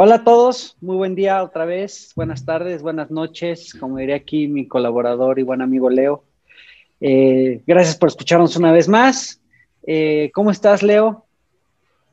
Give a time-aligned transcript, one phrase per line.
[0.00, 4.46] Hola a todos, muy buen día otra vez, buenas tardes, buenas noches, como diría aquí
[4.46, 6.22] mi colaborador y buen amigo Leo.
[7.00, 9.40] Eh, gracias por escucharnos una vez más.
[9.84, 11.26] Eh, ¿Cómo estás, Leo?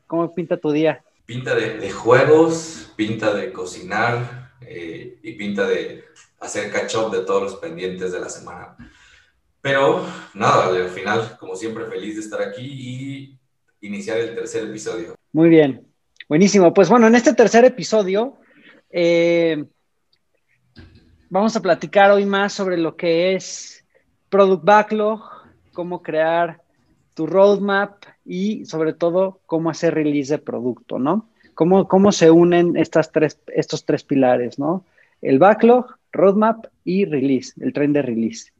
[0.08, 1.04] ¿Cómo pinta tu día?
[1.26, 6.02] Pinta de, juegos, pinta de cocinar eh, y pinta de
[6.40, 8.76] hacer catch up de todos los pendientes de la semana.
[9.60, 15.14] Pero nada, al final, como siempre, feliz de estar aquí y iniciar el tercer episodio.
[15.30, 15.86] Muy bien,
[16.28, 16.74] Buenísimo.
[16.74, 18.34] Pues bueno, en este tercer episodio
[18.90, 19.64] eh,
[21.30, 23.84] vamos a platicar hoy más sobre lo que es
[24.28, 25.22] Product Backlog,
[25.72, 26.60] cómo crear
[27.14, 31.28] tu roadmap y sobre todo cómo hacer release de producto, ¿no?
[31.54, 34.84] Cómo, cómo se unen estas tres, estos tres pilares, ¿no?
[35.22, 38.52] El backlog, roadmap y release, el tren de release.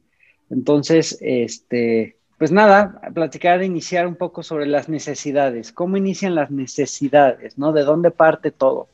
[0.49, 7.57] Entonces, este, pues nada, platicar, iniciar un poco sobre las necesidades, cómo inician las necesidades,
[7.57, 7.71] ¿no?
[7.71, 8.89] De dónde parte todo.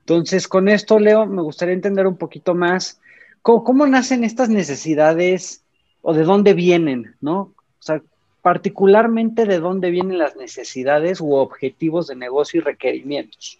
[0.00, 3.00] Entonces, con esto, Leo, me gustaría entender un poquito más
[3.42, 5.62] cómo, nacen estas necesidades
[6.02, 7.40] o de dónde vienen, ¿no?
[7.40, 8.02] O sea,
[8.42, 13.58] particularmente de dónde vienen las necesidades u objetivos de negocio y requerimientos.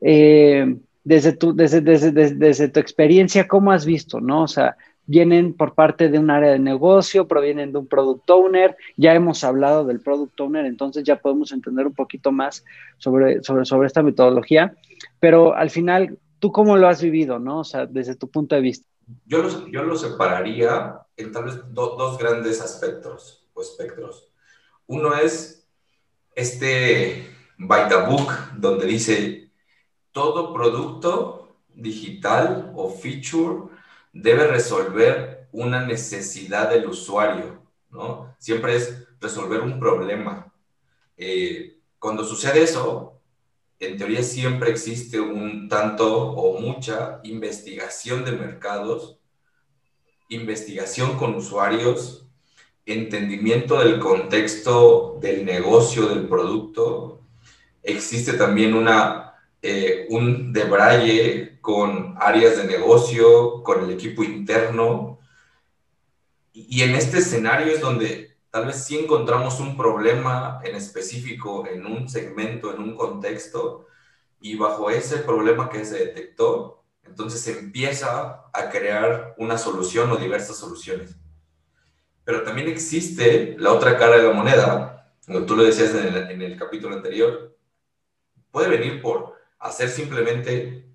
[0.00, 4.42] Eh, desde, tu, desde, desde, desde, tu experiencia, ¿cómo has visto, no?
[4.42, 4.76] O sea,
[5.08, 9.42] vienen por parte de un área de negocio, provienen de un product owner, ya hemos
[9.42, 12.62] hablado del product owner, entonces ya podemos entender un poquito más
[12.98, 14.76] sobre, sobre, sobre esta metodología,
[15.18, 17.60] pero al final, ¿tú cómo lo has vivido, no?
[17.60, 18.86] O sea, desde tu punto de vista.
[19.24, 24.30] Yo lo, yo lo separaría en tal vez dos grandes aspectos o espectros.
[24.86, 25.66] Uno es
[26.34, 29.50] este by the book, donde dice,
[30.12, 33.77] todo producto digital o feature
[34.22, 38.34] debe resolver una necesidad del usuario, ¿no?
[38.38, 40.52] Siempre es resolver un problema.
[41.16, 43.20] Eh, cuando sucede eso,
[43.78, 49.18] en teoría siempre existe un tanto o mucha investigación de mercados,
[50.28, 52.26] investigación con usuarios,
[52.86, 57.20] entendimiento del contexto del negocio, del producto.
[57.82, 59.27] Existe también una,
[59.62, 65.18] eh, un debraye con áreas de negocio, con el equipo interno.
[66.52, 71.86] Y en este escenario es donde tal vez sí encontramos un problema en específico en
[71.86, 73.86] un segmento, en un contexto,
[74.40, 80.16] y bajo ese problema que se detectó, entonces se empieza a crear una solución o
[80.16, 81.16] diversas soluciones.
[82.24, 86.30] Pero también existe la otra cara de la moneda, como tú lo decías en el,
[86.30, 87.56] en el capítulo anterior,
[88.50, 90.86] puede venir por hacer simplemente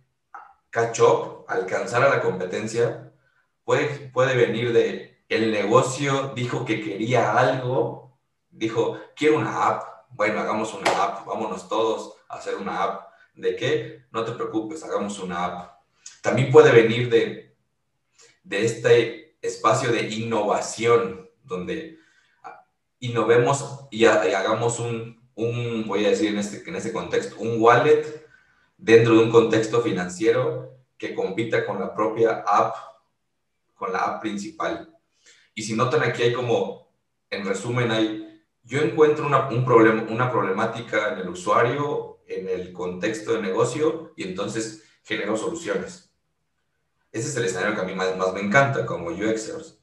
[0.70, 3.12] catch up, alcanzar a la competencia,
[3.64, 8.18] puede, puede venir de el negocio dijo que quería algo,
[8.52, 13.14] dijo, quiero una app, bueno, hagamos una app, vámonos todos a hacer una app.
[13.34, 14.04] ¿De qué?
[14.12, 15.80] No te preocupes, hagamos una app.
[16.22, 17.56] También puede venir de,
[18.44, 21.98] de este espacio de innovación, donde
[23.00, 28.23] innovemos y, hagamos un, un, voy a decir en este, en este contexto, un wallet
[28.84, 32.76] dentro de un contexto financiero que compita con la propia app,
[33.76, 34.94] con la app principal.
[35.56, 36.92] Y si notan aquí hay como,
[37.30, 42.74] en resumen, hay, yo encuentro una, un problema, una problemática en el usuario, en el
[42.74, 46.12] contexto de negocio, y entonces genero soluciones.
[47.10, 49.80] Ese es el escenario que a mí más, más me encanta como UXers.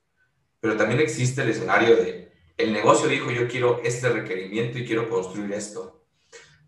[0.60, 5.08] Pero también existe el escenario de, el negocio dijo, yo quiero este requerimiento y quiero
[5.08, 5.99] construir esto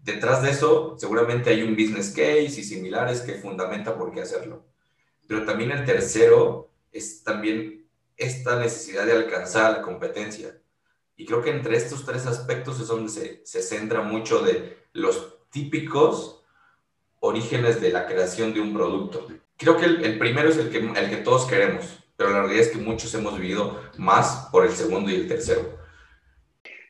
[0.02, 4.64] Detrás de eso, seguramente hay un business case y similares que fundamenta por qué hacerlo.
[5.28, 7.86] Pero también el tercero es también
[8.16, 10.58] esta necesidad de alcanzar la competencia.
[11.16, 15.38] Y creo que entre estos tres aspectos es donde se, se centra mucho de los
[15.50, 16.42] típicos
[17.20, 19.28] orígenes de la creación de un producto.
[19.56, 22.70] Creo que el, primero es el que, el que todos queremos, pero la realidad es
[22.70, 25.78] que muchos hemos vivido más por el segundo y el tercero.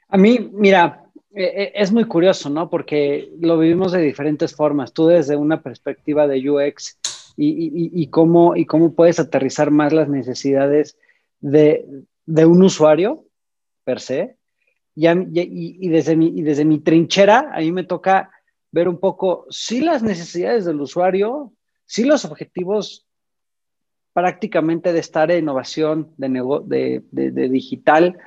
[0.09, 1.02] A mí, mira,
[1.35, 2.69] es muy curioso, ¿no?
[2.69, 4.93] Porque lo vivimos de diferentes formas.
[4.93, 6.99] Tú desde una perspectiva de UX
[7.37, 10.99] y, cómo, y cómo puedes aterrizar más las necesidades
[11.41, 11.87] de,
[12.27, 13.25] un usuario
[13.85, 14.37] per se.
[14.95, 18.31] Y, desde mi, y desde mi trinchera, a mí me toca
[18.71, 21.53] ver un poco, sí las necesidades del usuario,
[21.87, 23.07] sí los objetivos
[24.13, 28.19] prácticamente de esta área de innovación, de, de digital,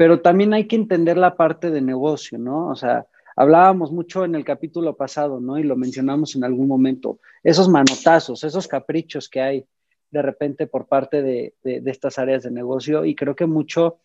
[0.00, 2.68] pero también hay que entender la parte de negocio, ¿no?
[2.68, 3.06] O sea,
[3.36, 5.58] hablábamos mucho en el capítulo pasado, ¿no?
[5.58, 9.66] Y lo mencionamos en algún momento, esos manotazos, esos caprichos que hay
[10.10, 11.52] de repente por parte de,
[11.84, 13.98] estas áreas de negocio y creo que mucho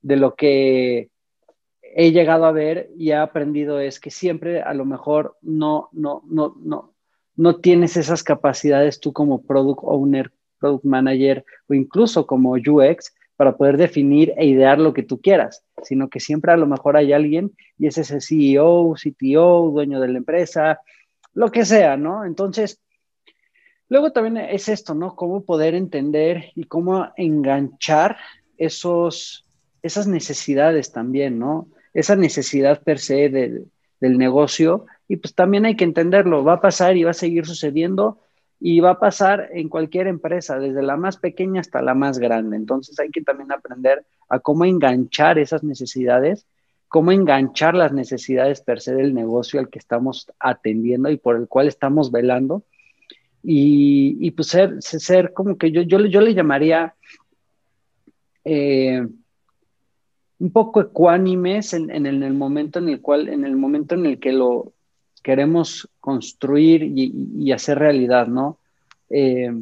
[0.00, 1.10] de lo que
[1.82, 6.22] he llegado a ver y he aprendido es que siempre a lo mejor no, no,
[6.30, 6.94] no, no,
[7.36, 13.56] no tienes esas capacidades tú como product owner, product manager o incluso como UX para
[13.56, 17.12] poder definir e idear lo que tú quieras, sino que siempre a lo mejor hay
[17.12, 20.78] alguien y es ese CEO, CTO, dueño de la empresa,
[21.34, 22.24] lo que sea, ¿no?
[22.24, 22.80] Entonces,
[23.88, 25.16] luego también es esto, ¿no?
[25.16, 28.16] Cómo poder entender y cómo enganchar
[28.58, 29.44] esos,
[29.82, 31.66] esas necesidades también, ¿no?
[31.94, 36.96] Esa necesidad per se del negocio y pues también hay que entenderlo, va a pasar
[36.96, 38.20] y va a seguir sucediendo
[38.64, 42.56] y va a pasar en cualquier empresa, desde la más pequeña hasta la más grande.
[42.56, 46.46] Entonces hay que también aprender a cómo enganchar esas necesidades,
[46.86, 51.48] cómo enganchar las necesidades per se del negocio al que estamos atendiendo y por el
[51.48, 52.62] cual estamos velando.
[53.42, 56.94] Y, pues ser, ser como que yo, yo, yo le llamaría
[58.44, 59.04] eh,
[60.38, 64.20] un poco ecuánimes en, en, el momento en el cual, en el momento en el
[64.20, 64.72] que lo,
[65.22, 68.58] queremos construir y, hacer realidad, ¿no?
[69.10, 69.52] Eh,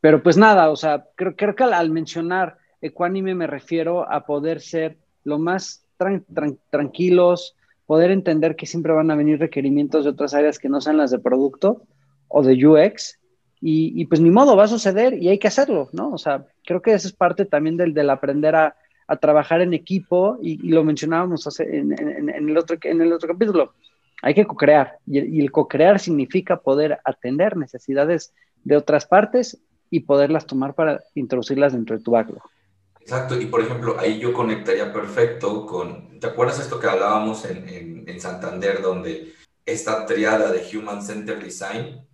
[0.00, 4.60] pero pues nada, o sea, creo, creo que al, mencionar ecuánime me refiero a poder
[4.60, 5.84] ser lo más
[6.70, 10.98] tranquilos, poder entender que siempre van a venir requerimientos de otras áreas que no sean
[10.98, 11.82] las de producto
[12.28, 13.18] o de UX,
[13.60, 16.12] y, pues ni modo, va a suceder y hay que hacerlo, ¿no?
[16.12, 18.76] O sea, creo que eso es parte también del, del aprender a,
[19.20, 23.72] trabajar en equipo y, lo mencionábamos en, en, el otro, en el otro capítulo
[24.22, 28.32] hay que co-crear y, el co-crear significa poder atender necesidades
[28.64, 29.58] de otras partes
[29.90, 32.42] y poderlas tomar para introducirlas dentro de tu backlog.
[33.00, 38.04] Exacto, y por ejemplo, ahí yo conectaría perfecto con, ¿te acuerdas esto que hablábamos en,
[38.06, 39.32] en, Santander, donde
[39.64, 42.06] esta triada de Human Centered Design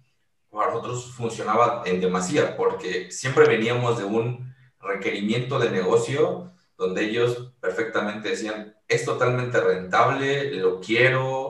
[0.50, 7.52] para nosotros funcionaba en demasía, porque siempre veníamos de un requerimiento de negocio donde ellos
[7.60, 11.43] perfectamente decían, es totalmente rentable, lo quiero,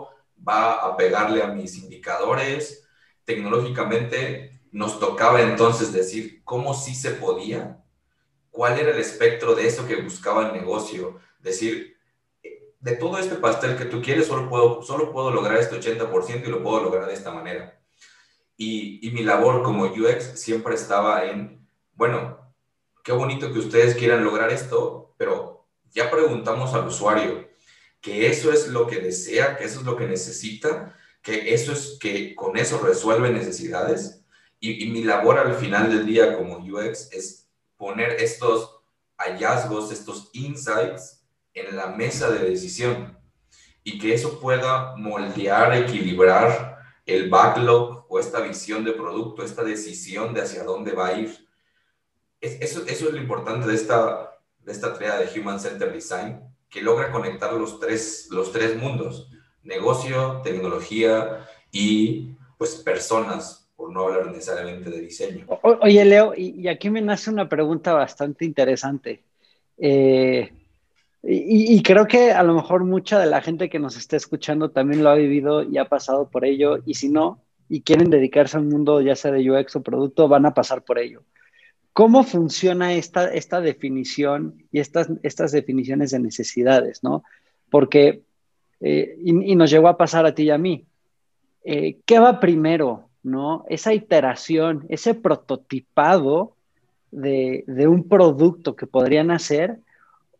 [0.46, 2.86] va a pegarle a mis indicadores.
[3.24, 7.82] Tecnológicamente nos tocaba entonces decir cómo sí se podía,
[8.50, 11.96] cuál era el espectro de eso que buscaba el negocio, decir,
[12.80, 16.50] de todo este pastel que tú quieres, solo puedo, solo puedo lograr este 80% y
[16.50, 17.80] lo puedo lograr de esta manera.
[18.56, 22.52] Y, y mi labor como UX siempre estaba en, bueno,
[23.02, 27.48] qué bonito que ustedes quieran lograr esto, pero ya preguntamos al usuario,
[28.04, 31.96] que eso es lo que desea, que eso es lo que necesita, que eso es
[31.98, 34.22] que con eso resuelve necesidades.
[34.60, 37.48] Y, mi labor al final del día como UX es
[37.78, 38.82] poner estos
[39.16, 41.24] hallazgos, estos insights
[41.54, 43.18] en la mesa de decisión
[43.82, 50.34] y que eso pueda moldear, equilibrar el backlog o esta visión de producto, esta decisión
[50.34, 51.48] de hacia dónde va a ir.
[52.42, 57.12] eso, es lo importante de esta, de esta tarea de Human Centered Design, que logra
[57.12, 59.30] conectar los tres, los tres mundos,
[59.62, 65.46] negocio, tecnología y pues personas, por no hablar necesariamente de diseño.
[65.62, 69.22] oye, Leo, y, aquí me nace una pregunta bastante interesante.
[69.78, 70.52] Eh,
[71.22, 74.72] y, y, creo que a lo mejor mucha de la gente que nos está escuchando
[74.72, 78.56] también lo ha vivido y ha pasado por ello, y si no, y quieren dedicarse
[78.56, 81.22] a un mundo ya sea de UX o producto, van a pasar por ello.
[81.94, 87.22] ¿Cómo funciona esta, esta definición y estas, estas definiciones de necesidades, no?
[87.70, 88.24] Porque,
[88.80, 90.84] eh, y, nos llegó a pasar a ti y a mí,
[91.64, 93.64] eh, ¿qué va primero, no?
[93.68, 96.56] Esa iteración, ese prototipado
[97.12, 99.78] de, de un producto que podrían hacer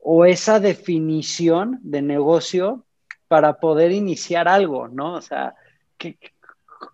[0.00, 2.84] o esa definición de negocio
[3.28, 5.14] para poder iniciar algo, ¿no?
[5.14, 5.54] O sea,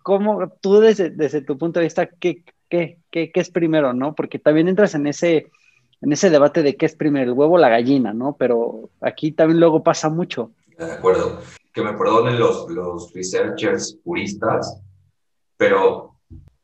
[0.03, 4.15] ¿cómo tú desde, desde tu punto de vista, qué, qué, qué, es primero, ¿no?
[4.15, 5.51] Porque también entras en ese,
[6.01, 8.35] en ese debate de qué es primero, el huevo o la gallina, ¿no?
[8.39, 10.51] Pero aquí también luego pasa mucho.
[10.77, 11.41] De acuerdo.
[11.73, 14.81] Que me perdonen los, los researchers puristas,
[15.57, 16.15] pero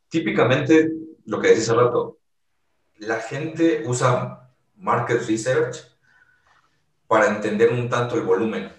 [0.09, 0.91] típicamente
[1.25, 2.17] lo que decís hace rato,
[2.99, 5.77] la gente usa market research
[7.07, 8.71] para entender un tanto el volumen.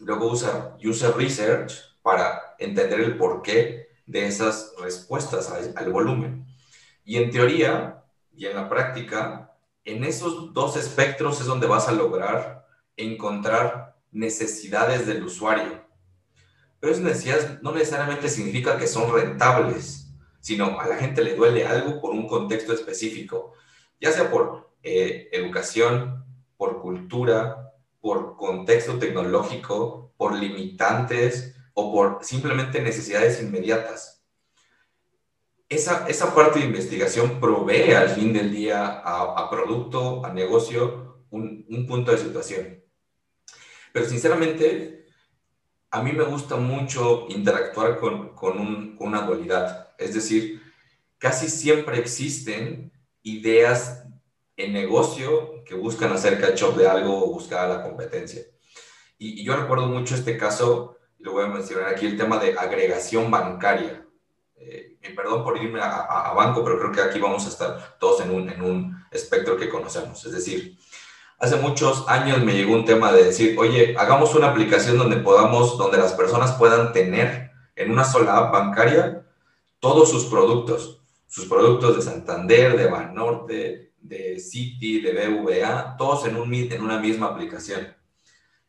[0.00, 6.46] Luego usa user research para entender el porqué de esas respuestas al volumen.
[7.06, 8.02] Y en teoría
[8.36, 15.06] y en la práctica, en esos dos espectros es donde vas a lograr encontrar necesidades
[15.06, 15.86] del usuario.
[16.80, 20.08] Pero esas necesidades no necesariamente significa que son rentables,
[20.40, 23.52] sino a la gente le duele algo por un contexto específico,
[24.00, 26.24] ya sea por eh, educación,
[26.56, 34.15] por cultura, por contexto tecnológico, por limitantes o por simplemente necesidades inmediatas
[35.68, 41.66] esa, esa parte de investigación provee al fin del día a, producto, a negocio, un,
[41.68, 42.82] un, punto de situación.
[43.92, 45.06] Pero sinceramente,
[45.90, 49.94] a mí me gusta mucho interactuar con, con una dualidad.
[49.98, 50.62] Es decir,
[51.18, 52.92] casi siempre existen
[53.22, 54.04] ideas
[54.56, 58.42] en negocio que buscan hacer catch-up de algo o buscar la competencia.
[59.18, 62.56] Y, yo recuerdo mucho este caso, y lo voy a mencionar aquí, el tema de
[62.58, 64.05] agregación bancaria.
[64.58, 68.30] Eh, perdón por irme a, banco, pero creo que aquí vamos a estar todos en
[68.30, 70.24] un, en un espectro que conocemos.
[70.24, 70.78] Es decir,
[71.38, 75.78] hace muchos años me llegó un tema de decir, oye, hagamos una aplicación donde podamos,
[75.78, 79.26] donde las personas puedan tener en una sola app bancaria
[79.78, 86.36] todos sus productos, sus productos de Santander, de Banorte, de Citi, de BVA, todos en,
[86.36, 87.94] un, en una misma aplicación.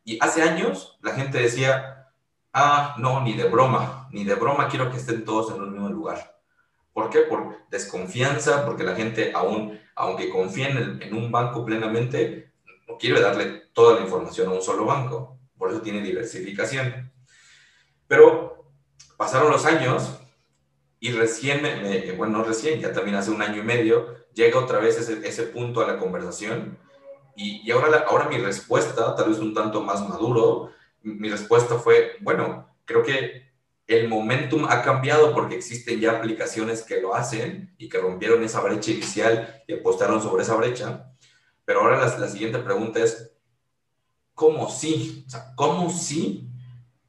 [0.04, 2.10] Y hace años la gente decía,
[2.54, 5.90] ah, no, ni de broma, ni de broma quiero que estén todos en un mismo
[5.90, 6.38] lugar.
[6.94, 7.20] ¿Por qué?
[7.20, 12.52] Por desconfianza, porque la gente aún, aunque confía en, un banco plenamente,
[12.88, 15.38] no quiere darle toda la información a un solo banco.
[15.58, 17.12] Por eso tiene diversificación.
[18.08, 18.72] Pero
[19.16, 20.20] pasaron los años
[21.00, 21.62] y recién,
[22.18, 25.84] bueno, no recién, ya también hace un año y medio, llega otra vez ese, punto
[25.84, 26.80] a la conversación
[27.36, 30.72] y, y ahora, ahora mi respuesta, tal vez un tanto más maduro,
[31.04, 33.47] mi respuesta fue, bueno, creo que
[33.88, 38.60] el momentum ha cambiado porque existen ya aplicaciones que lo hacen y que rompieron esa
[38.62, 41.14] brecha inicial y apostaron sobre esa brecha.
[41.64, 43.32] Pero ahora la, la siguiente pregunta es,
[44.34, 45.24] ¿cómo sí?
[45.26, 46.50] O sea, ¿cómo sí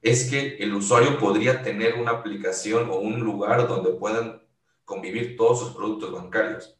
[0.02, 4.42] es que el usuario podría tener una aplicación o un lugar donde puedan
[4.85, 6.78] convivir todos sus productos bancarios?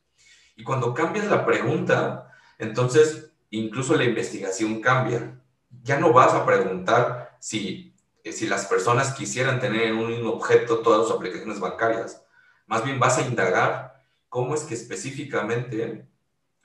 [0.57, 5.41] Y cuando cambias la pregunta, entonces incluso la investigación cambia.
[5.83, 7.88] Ya no vas a preguntar si,
[8.33, 12.23] si las personas quisieran tener en un mismo objeto todas sus aplicaciones bancarias.
[12.67, 16.07] Más bien vas a indagar cómo es que específicamente,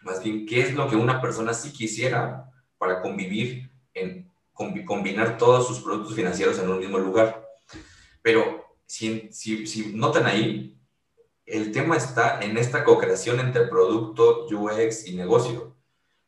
[0.02, 5.68] más bien qué es lo que una persona sí quisiera para convivir en combinar todos
[5.68, 7.48] sus productos financieros en un mismo lugar.
[8.22, 10.78] Pero si, si, si notan ahí,
[11.46, 15.76] el tema está en esta co-creación entre producto, UX y negocio,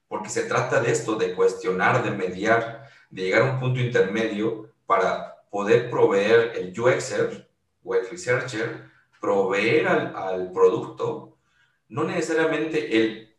[0.07, 4.73] porque se trata de esto, de cuestionar, de mediar, de llegar a un punto intermedio
[4.85, 7.49] para poder proveer el UXer
[7.83, 8.89] o el researcher,
[9.19, 11.37] proveer al, producto,
[11.89, 13.35] no necesariamente el,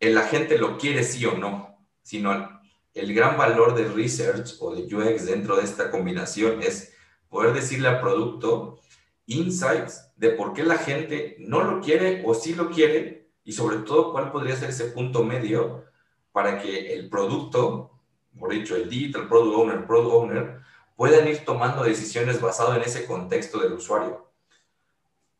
[0.00, 2.60] el agente lo quiere sí o no, sino
[2.94, 6.94] el gran valor de research o de UX dentro de esta combinación es
[7.28, 8.80] poder decirle al producto
[9.26, 13.78] insights de por qué la gente no lo quiere o sí lo quiere y sobre
[13.78, 15.84] todo cuál podría ser ese punto medio
[16.32, 17.90] para que el producto,
[18.38, 20.60] por dicho, el digital product owner, product owner,
[20.98, 24.32] puedan ir tomando decisiones basado en ese contexto del usuario.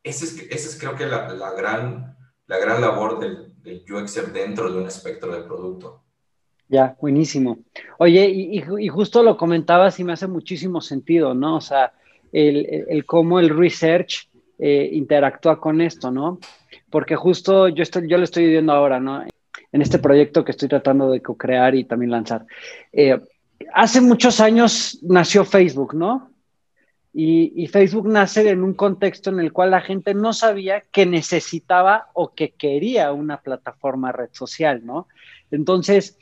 [0.05, 4.33] Esa es, ese es creo que la, la, gran, la gran labor del, del UXer
[4.33, 6.05] dentro de un espectro de producto.
[6.69, 7.59] Ya, buenísimo.
[7.99, 11.57] Oye, y, y, justo lo comentabas y me hace muchísimo sentido, ¿no?
[11.57, 11.93] O sea,
[12.31, 14.29] el, el cómo el research
[14.61, 16.39] eh, interactúa con esto, ¿no?
[16.89, 19.25] Porque justo yo, estoy, yo lo estoy viviendo ahora, ¿no?
[19.73, 22.47] En este proyecto que estoy tratando de co-crear y también lanzar.
[22.93, 23.19] Eh,
[23.73, 26.31] hace muchos años nació Facebook, ¿no?
[27.13, 32.11] Y, Facebook nace en un contexto en el cual la gente no sabía que necesitaba
[32.15, 35.09] o que quería una plataforma red social, ¿no?
[35.51, 36.17] Entonces,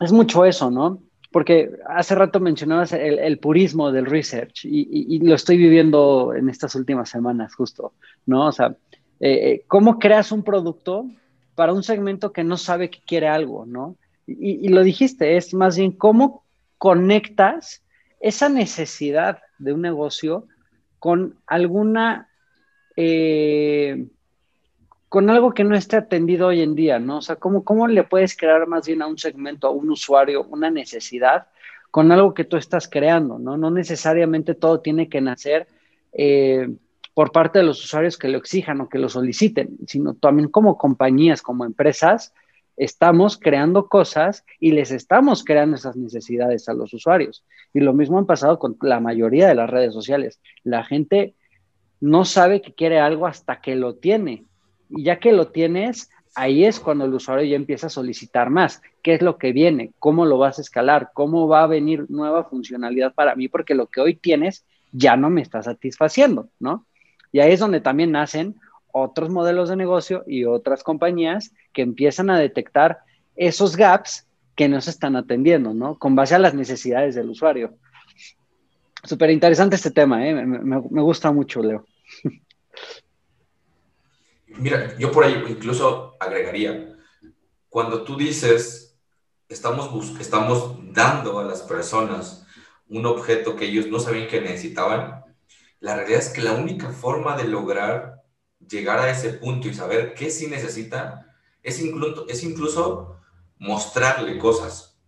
[0.00, 1.02] es mucho eso, ¿no?
[1.32, 7.08] porque hace rato mencionabas el, purismo del research y, lo estoy viviendo en estas últimas
[7.08, 7.94] semanas justo,
[8.26, 8.46] ¿no?
[8.48, 8.76] O sea,
[9.18, 11.06] eh, eh, ¿cómo creas un producto
[11.54, 13.96] para un segmento que no sabe que quiere algo, ¿no?
[14.26, 16.44] Y, lo dijiste, es más bien cómo
[16.78, 17.82] conectas
[18.20, 20.46] esa necesidad de un negocio
[20.98, 22.28] con alguna...
[22.96, 24.06] Eh,
[25.08, 27.18] con algo que no esté atendido hoy en día, ¿no?
[27.18, 30.44] O sea, ¿cómo, ¿cómo le puedes crear más bien a un segmento, a un usuario,
[30.44, 31.48] una necesidad
[31.90, 33.58] con algo que tú estás creando, ¿no?
[33.58, 35.68] No necesariamente todo tiene que nacer
[36.14, 36.66] eh,
[37.12, 40.78] por parte de los usuarios que lo exijan o que lo soliciten, sino también como
[40.78, 42.32] compañías, como empresas,
[42.84, 47.44] estamos creando cosas y les estamos creando esas necesidades a los usuarios.
[47.72, 50.40] Y lo mismo han pasado con la mayoría de las redes sociales.
[50.64, 51.34] La gente
[52.00, 54.46] no sabe que quiere algo hasta que lo tiene
[54.90, 58.82] y ya que lo tienes, ahí es cuando el usuario ya empieza a solicitar más.
[59.02, 59.92] ¿Qué es lo que viene?
[60.00, 61.10] ¿Cómo lo vas a escalar?
[61.14, 63.46] ¿Cómo va a venir nueva funcionalidad para mí?
[63.46, 66.84] Porque lo que hoy tienes ya no me está satisfaciendo, ¿no?
[67.30, 68.56] Y ahí es donde también nacen
[68.92, 73.00] otros modelos de negocio y otras compañías que empiezan a detectar
[73.34, 75.98] esos gaps que no se están atendiendo, ¿no?
[75.98, 77.74] Con base a las necesidades del usuario.
[79.02, 80.34] Súper interesante este tema, ¿eh?
[80.34, 81.86] me, gusta mucho, Leo.
[84.46, 86.94] Mira, yo por ahí incluso agregaría,
[87.68, 88.98] cuando tú dices,
[89.48, 92.46] estamos, estamos dando a las personas
[92.88, 95.24] un objeto que ellos no sabían que necesitaban,
[95.80, 98.21] la realidad es que la única forma de lograr
[98.68, 101.26] llegar a ese punto y saber qué sí necesitan
[101.62, 103.16] es incluso, es incluso
[103.58, 104.98] mostrarle cosas.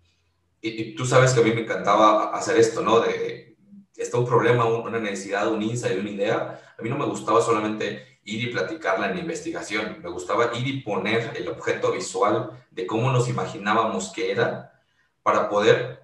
[0.60, 3.00] Y, tú sabes que a mí me encantaba hacer esto, ¿no?
[3.00, 3.56] De,
[3.96, 6.74] está un problema, una necesidad, un insight, una idea.
[6.78, 9.98] A mí no me gustaba solamente ir y platicarla en investigación.
[10.02, 14.72] Me gustaba ir y poner el objeto visual de cómo nos imaginábamos que era
[15.22, 16.02] para poder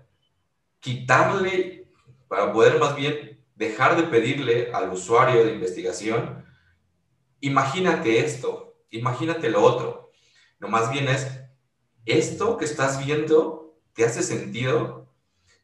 [0.80, 1.88] quitarle,
[2.28, 6.44] para poder más bien dejar de pedirle al usuario de investigación,
[7.40, 10.10] imagínate esto, imagínate lo otro.
[10.58, 11.26] No más bien es,
[12.06, 15.08] esto que estás viendo, ¿te hace sentido?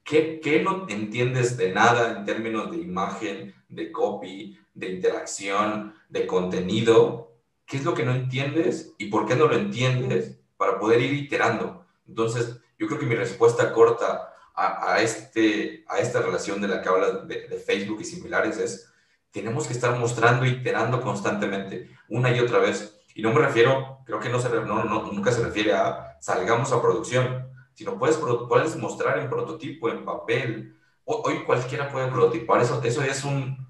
[0.04, 6.26] ¿Qué, ¿Qué no entiendes de nada en términos de imagen, de copy, de interacción, de
[6.26, 7.34] contenido?
[7.66, 11.14] ¿Qué es lo que no entiendes y por qué no lo entiendes para poder ir
[11.14, 11.84] iterando?
[12.06, 16.88] Entonces, yo creo que mi respuesta corta a, este, a esta relación de la que
[16.88, 18.90] hablas de, Facebook y similares es,
[19.36, 22.98] tenemos que estar mostrando, iterando constantemente, una y otra vez.
[23.14, 26.80] Y no me refiero, creo que no se, no, nunca se refiere a salgamos a
[26.80, 30.78] producción, sino puedes, puedes mostrar en prototipo, en papel.
[31.04, 33.68] Hoy cualquiera puede prototipar, eso, eso es un,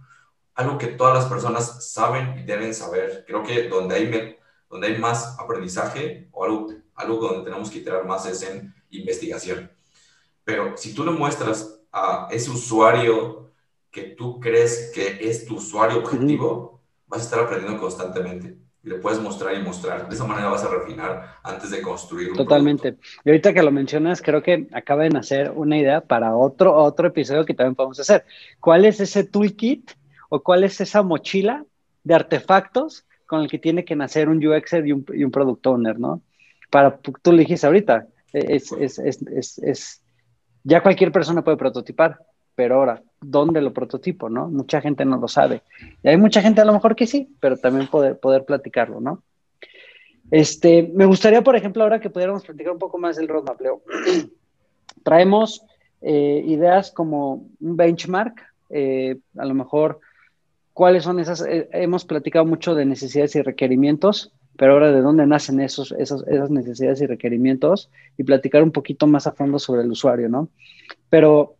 [0.54, 3.24] algo que todas las personas saben y deben saber.
[3.26, 4.36] Creo que donde hay,
[4.70, 9.68] donde hay más aprendizaje o algo, algo donde tenemos que iterar más es en investigación.
[10.44, 13.45] Pero si tú le muestras a ese usuario
[13.96, 18.58] que tú crees que es tu usuario objetivo, vas a estar aprendiendo constantemente.
[18.82, 20.06] Y le puedes mostrar y mostrar.
[20.06, 22.96] De esa manera vas a refinar antes de construir un Totalmente.
[23.24, 27.08] Y ahorita que lo mencionas, creo que acaba de nacer una idea para otro, otro
[27.08, 28.26] episodio que también podemos hacer.
[28.60, 29.92] ¿Cuál es ese toolkit
[30.28, 31.64] o cuál es esa mochila
[32.04, 35.66] de artefactos con el que tiene que nacer un UXer y un, y un product
[35.66, 36.20] owner, ¿no?
[36.70, 40.02] Para, tú lo dijiste ahorita, es, es, es, es,
[40.64, 42.18] ya cualquier persona puede prototipar,
[42.56, 44.48] pero ahora, ¿dónde lo prototipo, no?
[44.48, 45.62] Mucha gente no lo sabe.
[46.02, 49.22] Y hay mucha gente a lo mejor que sí, pero también poder, poder platicarlo, ¿no?
[50.30, 53.60] Este, me gustaría, por ejemplo, ahora que pudiéramos platicar un poco más del roadmap.
[55.04, 55.62] Traemos
[56.00, 60.00] eh, ideas como un benchmark, eh, a lo mejor,
[60.72, 61.46] ¿cuáles son esas?
[61.46, 66.26] Eh, hemos platicado mucho de necesidades y requerimientos pero ahora de dónde nacen esos, esos,
[66.26, 70.48] esas necesidades y requerimientos y platicar un poquito más a fondo sobre el usuario, ¿no?
[71.10, 71.55] Pero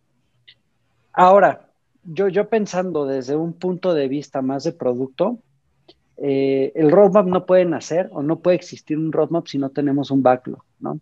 [1.17, 1.67] ahora,
[2.03, 5.39] yo, yo pensando desde un punto de vista más de producto,
[6.17, 10.09] eh, el roadmap no puede nacer o no puede existir un roadmap si no tenemos
[10.09, 10.99] un backlog, ¿no?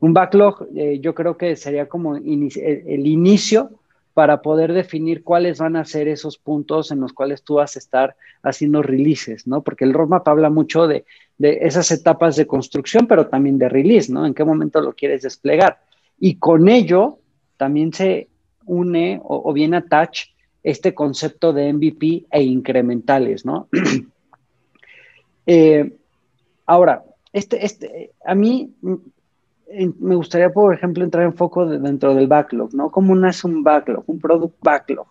[0.00, 3.70] Un backlog eh, yo creo que sería como el inicio
[4.14, 7.78] para poder definir cuáles van a ser esos puntos en los cuales tú vas a
[7.78, 9.62] estar haciendo releases, ¿no?
[9.62, 11.04] Porque el roadmap habla mucho de,
[11.38, 14.26] esas etapas de construcción, pero también de release, ¿no?
[14.26, 15.78] En qué momento lo quieres desplegar.
[16.18, 17.18] Y con ello
[17.56, 18.28] también se
[18.70, 20.30] une o, viene attach
[20.62, 23.68] este concepto de MVP e incrementales, ¿no?
[25.46, 25.96] Eh,
[26.66, 27.02] ahora,
[27.32, 28.72] este, este, a mí
[29.98, 32.90] me gustaría, por ejemplo, entrar en foco dentro del backlog, ¿no?
[32.90, 35.08] ¿Cómo nace un backlog, un product backlog?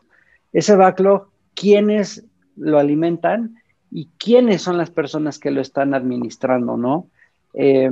[0.54, 2.24] Ese backlog, ¿quiénes
[2.56, 3.56] lo alimentan
[3.92, 7.08] y quiénes son las personas que lo están administrando, ¿no?
[7.54, 7.92] Eh,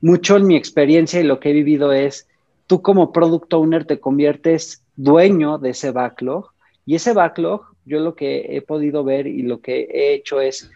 [0.00, 2.28] mucho en mi experiencia y lo que he vivido es,
[2.70, 6.52] tú como product owner te conviertes dueño de ese backlog
[6.86, 10.70] y ese backlog, yo lo que he podido ver y lo que he hecho es,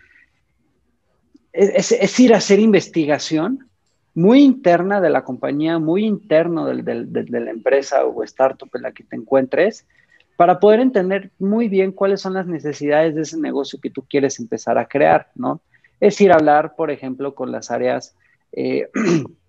[1.52, 3.70] es ir a hacer investigación
[4.12, 9.04] muy interna de la compañía, muy interno de la empresa o startup en la que
[9.04, 9.86] te encuentres,
[10.34, 14.40] para poder entender muy bien cuáles son las necesidades de ese negocio que tú quieres
[14.40, 15.60] empezar a crear, ¿no?
[16.00, 18.16] Es ir a hablar, por ejemplo, con las áreas
[18.50, 18.88] eh,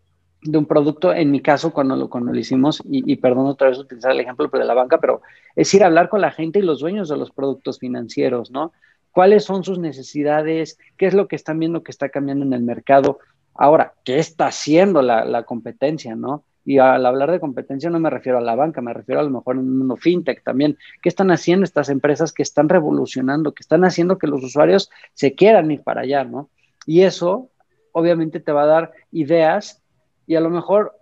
[0.46, 3.80] de un producto, en mi caso, cuando lo, cuando lo hicimos, y, perdón otra vez
[3.80, 5.22] utilizar el ejemplo de la banca, pero
[5.56, 8.72] es ir a hablar con la gente y los dueños de los productos financieros, ¿no?
[9.12, 10.78] ¿Cuáles son sus necesidades?
[10.98, 13.20] ¿Qué es lo que están viendo que está cambiando en el mercado?
[13.54, 16.44] Ahora, ¿qué está haciendo la, competencia, no?
[16.66, 19.30] Y al hablar de competencia no me refiero a la banca, me refiero a lo
[19.30, 20.78] mejor en un mundo fintech también.
[21.02, 25.34] ¿Qué están haciendo estas empresas que están revolucionando, que están haciendo que los usuarios se
[25.34, 26.50] quieran ir para allá, ¿no?
[26.86, 27.50] Y eso
[27.94, 29.82] obviamente te va a dar ideas
[30.28, 30.94] y a lo mejor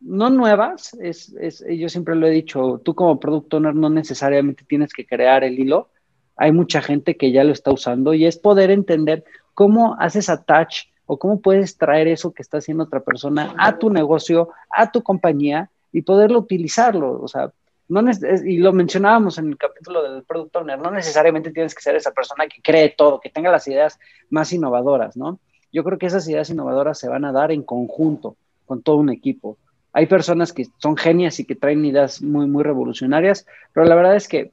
[0.00, 4.64] no nuevas, es, es, yo siempre lo he dicho, tú como product owner no necesariamente
[4.64, 5.88] tienes que crear el hilo,
[6.36, 10.84] hay mucha gente que ya lo está usando y es poder entender cómo haces attach
[11.06, 15.02] o cómo puedes traer eso que está haciendo otra persona a tu negocio, a tu
[15.02, 17.20] compañía y poderlo utilizarlo.
[17.22, 17.52] O sea,
[17.88, 18.02] no
[18.44, 22.10] y lo mencionábamos en el capítulo del Product Owner, no necesariamente tienes que ser esa
[22.10, 25.38] persona que cree todo, que tenga las ideas más innovadoras, ¿no?
[25.72, 28.36] Yo creo que esas ideas innovadoras se van a dar en conjunto
[28.66, 29.56] con todo un equipo.
[29.92, 34.16] Hay personas que son genias y que traen ideas muy, muy revolucionarias, pero la verdad
[34.16, 34.50] es que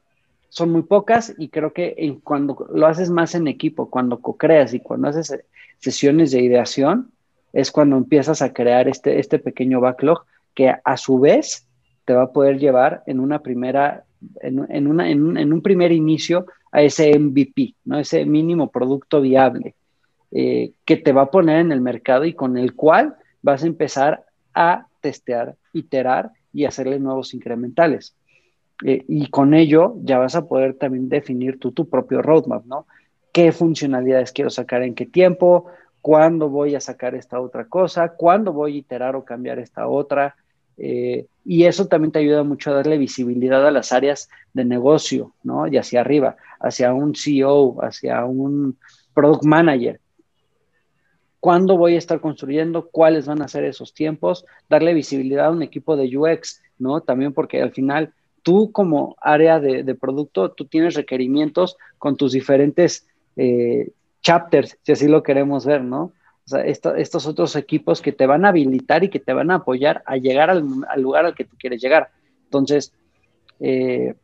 [0.48, 4.80] son muy pocas y creo que cuando lo haces más en equipo, cuando co-creas y
[4.80, 5.36] cuando haces
[5.80, 7.10] sesiones de ideación,
[7.52, 10.24] es cuando empiezas a crear este, este pequeño backlog
[10.54, 11.66] que a su vez
[12.04, 14.04] te va a poder llevar en una primera,
[14.40, 17.98] en, una, en, un, primer inicio a ese MVP, ¿no?
[17.98, 19.74] Ese mínimo producto viable
[20.30, 23.66] eh, que te va a poner en el mercado y con el cual vas a
[23.66, 28.16] empezar a testear, iterar y hacerle nuevos incrementales.
[28.82, 32.86] Eh, y con ello ya vas a poder también definir tú tu propio roadmap, ¿no?
[33.32, 35.66] ¿Qué funcionalidades quiero sacar en qué tiempo?
[36.00, 38.08] ¿Cuándo voy a sacar esta otra cosa?
[38.08, 40.36] ¿Cuándo voy a iterar o cambiar esta otra?
[40.78, 45.34] Eh, y eso también te ayuda mucho a darle visibilidad a las áreas de negocio,
[45.42, 45.66] ¿no?
[45.66, 48.78] Y hacia arriba, hacia un CEO, hacia un
[49.12, 50.00] product manager.
[51.44, 52.88] ¿Cuándo voy a estar construyendo?
[52.88, 54.46] ¿Cuáles van a ser esos tiempos?
[54.70, 57.02] Darle visibilidad a un equipo de UX, ¿no?
[57.02, 63.06] También porque al final tú como área de, producto, tú tienes requerimientos con tus diferentes
[63.36, 63.90] eh,
[64.22, 66.04] chapters, si así lo queremos ver, ¿no?
[66.04, 66.12] O
[66.46, 70.02] sea, estos otros equipos que te van a habilitar y que te van a apoyar
[70.06, 70.64] a llegar al,
[70.96, 72.08] lugar al que tú quieres llegar.
[72.44, 72.94] Entonces,
[73.60, 74.14] eh,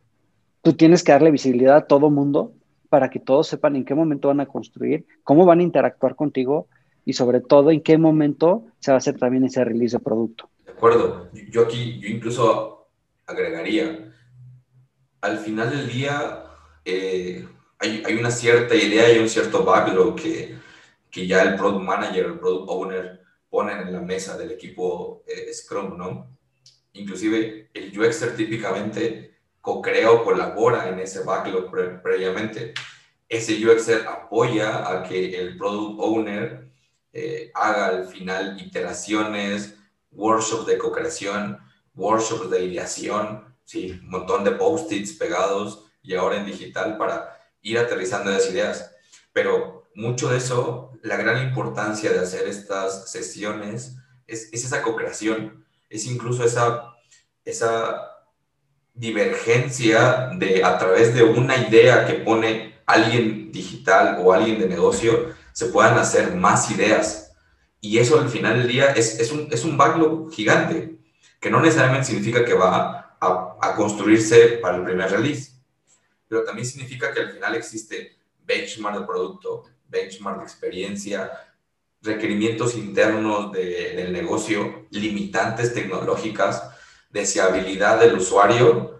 [0.63, 2.51] tú tienes que darle visibilidad a todo mundo
[2.89, 6.65] para que todos sepan en qué momento van a construir, cómo van a interactuar contigo
[7.11, 10.49] y sobre todo en qué momento se va a hacer también ese release de producto.
[10.65, 11.29] De acuerdo.
[11.51, 12.87] Yo aquí, yo incluso
[13.27, 14.13] agregaría,
[15.21, 16.43] al final del día
[16.83, 17.45] eh,
[17.79, 20.55] hay, hay, una cierta idea y un cierto backlog que
[21.11, 25.53] que ya el product manager, el product owner ponen en la mesa del equipo eh,
[25.53, 26.37] Scrum, ¿no?
[26.93, 31.69] Inclusive el UXer típicamente co-crea colabora en ese backlog
[32.01, 32.73] previamente.
[33.27, 36.70] Ese UXer apoya a que el product owner
[37.13, 39.75] eh, haga al final iteraciones,
[40.11, 41.59] workshops de co-creación,
[41.95, 47.77] workshops de ideación, sí, un montón de post-its pegados y ahora en digital para ir
[47.77, 48.95] aterrizando esas ideas.
[49.33, 53.95] Pero mucho de eso, la gran importancia de hacer estas sesiones
[54.27, 56.93] es, esa co-creación, es incluso esa,
[57.43, 58.11] esa
[58.93, 65.33] divergencia de a través de una idea que pone alguien digital o alguien de negocio,
[65.61, 67.35] se puedan hacer más ideas.
[67.79, 70.97] Y eso al final del día es, es, un, es un backlog gigante,
[71.39, 75.51] que no necesariamente significa que va a, a construirse para el primer release,
[76.27, 81.31] pero también significa que al final existe benchmark de producto, benchmark de experiencia,
[82.01, 86.71] requerimientos internos del negocio, limitantes tecnológicas,
[87.11, 88.99] deseabilidad del usuario.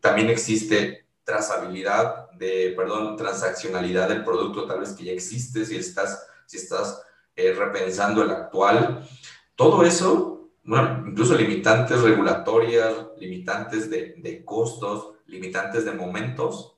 [0.00, 6.26] También existe trazabilidad de, perdón, transaccionalidad del producto, tal vez que ya existe, si estás,
[6.46, 7.02] si estás
[7.36, 9.06] eh, repensando el actual.
[9.54, 16.76] Todo eso, bueno, incluso limitantes regulatorias, limitantes de, de costos, limitantes de momentos,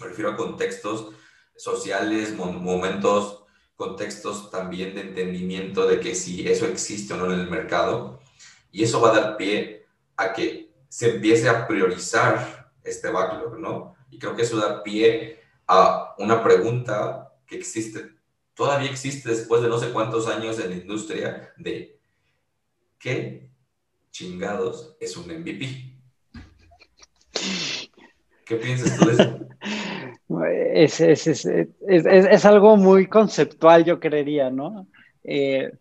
[0.00, 1.12] me refiero a contextos
[1.56, 7.50] sociales, momentos, contextos también de entendimiento de que si eso existe o no en el
[7.50, 8.20] mercado.
[8.70, 13.94] Y eso va a dar pie a que se empiece a priorizar este backlog, ¿no?
[14.10, 18.12] Y creo que eso da pie a una pregunta que existe,
[18.54, 21.98] todavía existe después de no sé cuántos años en la industria de
[22.98, 23.48] ¿qué
[24.10, 25.94] chingados es un MVP?
[28.44, 29.38] ¿Qué piensas tú de eso?
[30.74, 34.86] Es, es, es, es, algo muy conceptual, yo creería, ¿no?
[35.24, 35.72] Eh,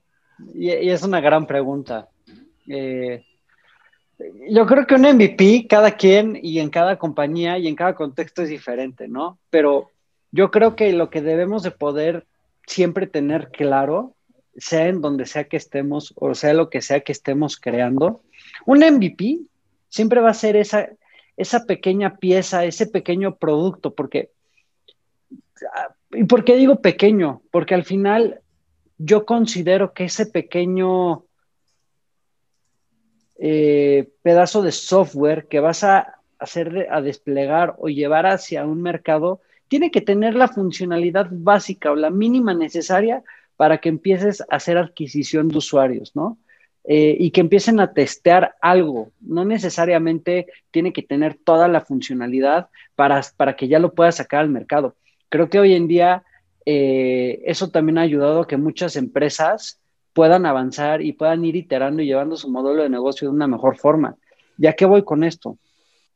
[0.53, 2.07] y, es una gran pregunta.
[2.67, 3.25] Eh,
[4.49, 8.41] yo creo que un MVP, cada quien y en cada compañía y en cada contexto
[8.41, 9.37] es diferente, ¿no?
[9.49, 9.91] Pero
[10.31, 12.25] yo creo que lo que debemos de poder
[12.65, 14.13] siempre tener claro,
[14.55, 18.21] sea en donde sea que estemos o sea lo que sea que estemos creando,
[18.65, 19.39] un MVP
[19.89, 20.89] siempre va a ser esa,
[21.37, 24.31] esa pequeña pieza, ese pequeño producto, porque
[26.11, 27.41] ¿Y por qué digo pequeño?
[27.51, 28.41] Porque al final
[28.97, 31.25] yo considero que ese pequeño
[33.39, 39.41] eh, pedazo de software que vas a hacer a desplegar o llevar hacia un mercado
[39.67, 43.23] tiene que tener la funcionalidad básica o la mínima necesaria
[43.55, 46.37] para que empieces a hacer adquisición de usuarios, ¿no?
[46.89, 49.11] Eh, y que empiecen a testear algo.
[49.19, 54.41] No necesariamente tiene que tener toda la funcionalidad para, para que ya lo puedas sacar
[54.41, 54.95] al mercado.
[55.27, 56.23] Creo que hoy en día
[56.65, 59.81] eh, eso también ha ayudado a que muchas empresas
[60.17, 63.77] puedan avanzar y puedan ir iterando y llevando su modelo de negocio de una mejor
[63.77, 64.15] forma.
[64.57, 65.59] ¿Ya qué voy con esto?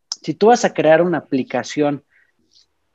[0.10, 2.04] Si tú vas a crear una aplicación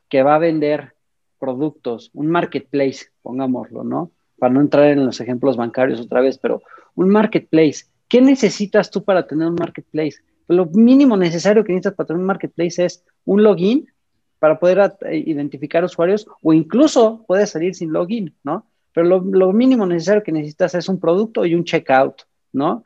[0.08, 0.94] que va a vender
[1.38, 4.10] productos, un marketplace, pongámoslo, ¿no?
[4.36, 6.60] Para no entrar en los ejemplos bancarios otra vez, pero
[6.96, 10.18] un marketplace ¿Qué necesitas tú para tener un marketplace?
[10.48, 13.86] Lo mínimo necesario que necesitas para tener un marketplace es un login
[14.38, 18.66] para poder identificar usuarios o incluso puedes salir sin login, ¿no?
[18.96, 22.22] Pero lo, mínimo necesario que necesitas es un producto y un checkout,
[22.54, 22.82] ¿no?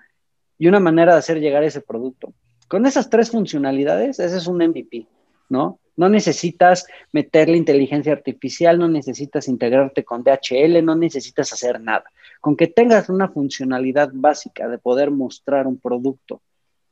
[0.58, 2.34] Y una manera de hacer llegar ese producto.
[2.66, 5.06] Con esas tres funcionalidades, ese es un MVP,
[5.50, 5.78] ¿no?
[5.94, 12.02] No necesitas meterle inteligencia artificial, no necesitas integrarte con DHL, no necesitas hacer nada.
[12.40, 16.42] Con que tengas una funcionalidad básica de poder mostrar un producto,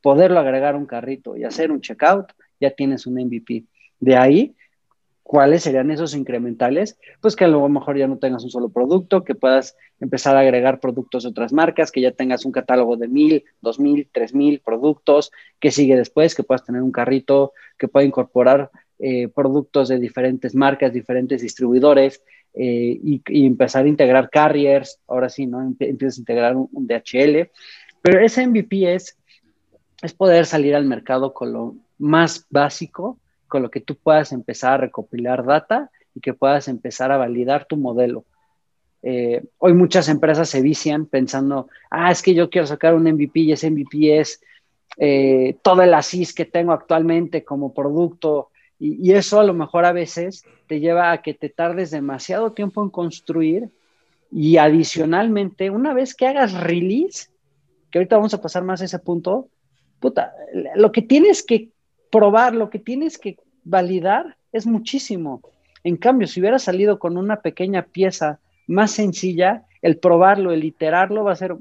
[0.00, 3.64] poderlo agregar a un carrito y hacer un checkout, ya tienes un MVP.
[3.98, 4.54] De ahí,
[5.28, 6.98] ¿cuáles serían esos incrementales?
[7.20, 10.40] Pues que a lo mejor ya no tengas un solo producto, que puedas empezar a
[10.40, 14.34] agregar productos de otras marcas, que ya tengas un catálogo de mil, dos mil, tres
[14.34, 19.88] mil productos, que sigue después, que puedas tener un carrito que pueda incorporar eh, productos
[19.88, 22.22] de diferentes marcas, diferentes distribuidores,
[22.54, 25.60] eh, y, empezar a integrar carriers, ahora sí, ¿no?
[25.60, 27.50] Empiezas a integrar un, DHL,
[28.00, 29.14] pero ese MVP es
[30.16, 34.78] poder salir al mercado con lo más básico con lo que tú puedas empezar a
[34.78, 38.24] recopilar data y que puedas empezar a validar tu modelo.
[39.02, 43.40] Eh, hoy muchas empresas se vician pensando, ah, es que yo quiero sacar un MVP
[43.40, 44.40] y ese MVP es
[44.96, 49.84] eh, todo el ASIS que tengo actualmente como producto y, y, eso a lo mejor
[49.84, 53.70] a veces te lleva a que te tardes demasiado tiempo en construir
[54.30, 57.28] y adicionalmente, una vez que hagas release,
[57.90, 59.48] que ahorita vamos a pasar más a ese punto,
[60.00, 60.32] puta,
[60.74, 61.70] lo que tienes que
[62.10, 65.42] probar, lo que tienes que validar es muchísimo.
[65.84, 71.24] En cambio, si hubiera salido con una pequeña pieza más sencilla, el probarlo, el iterarlo
[71.24, 71.56] va a ser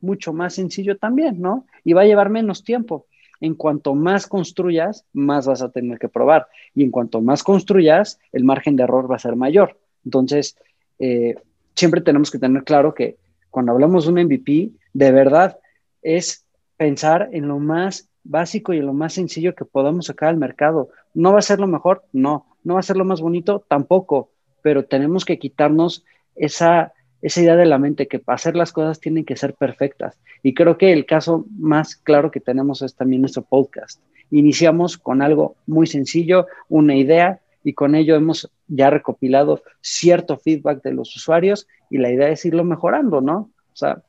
[0.00, 1.66] mucho más sencillo también, ¿no?
[1.82, 3.06] Y va a llevar menos tiempo.
[3.40, 6.46] En cuanto más construyas, más vas a tener que probar.
[6.74, 9.78] Y en cuanto más construyas, el margen de error va a ser mayor.
[10.04, 10.56] Entonces,
[10.98, 11.34] eh,
[11.74, 13.16] siempre tenemos que tener claro que
[13.50, 15.58] cuando hablamos de un MVP, de verdad
[16.02, 16.44] es
[16.76, 20.88] pensar en lo más básico y lo más sencillo que podamos sacar al mercado.
[21.14, 22.04] ¿No va a ser lo mejor?
[22.12, 22.46] No.
[22.64, 23.64] ¿No va a ser lo más bonito?
[23.68, 24.30] Tampoco.
[24.62, 28.98] Pero tenemos que quitarnos esa, esa idea de la mente que para hacer las cosas
[28.98, 30.18] tienen que ser perfectas.
[30.42, 34.00] Y creo que el caso más claro que tenemos es también nuestro podcast.
[34.30, 40.82] Iniciamos con algo muy sencillo, una idea, y con ello hemos ya recopilado cierto feedback
[40.82, 43.50] de los usuarios y la idea es irlo mejorando, ¿no?
[43.72, 44.02] O sea,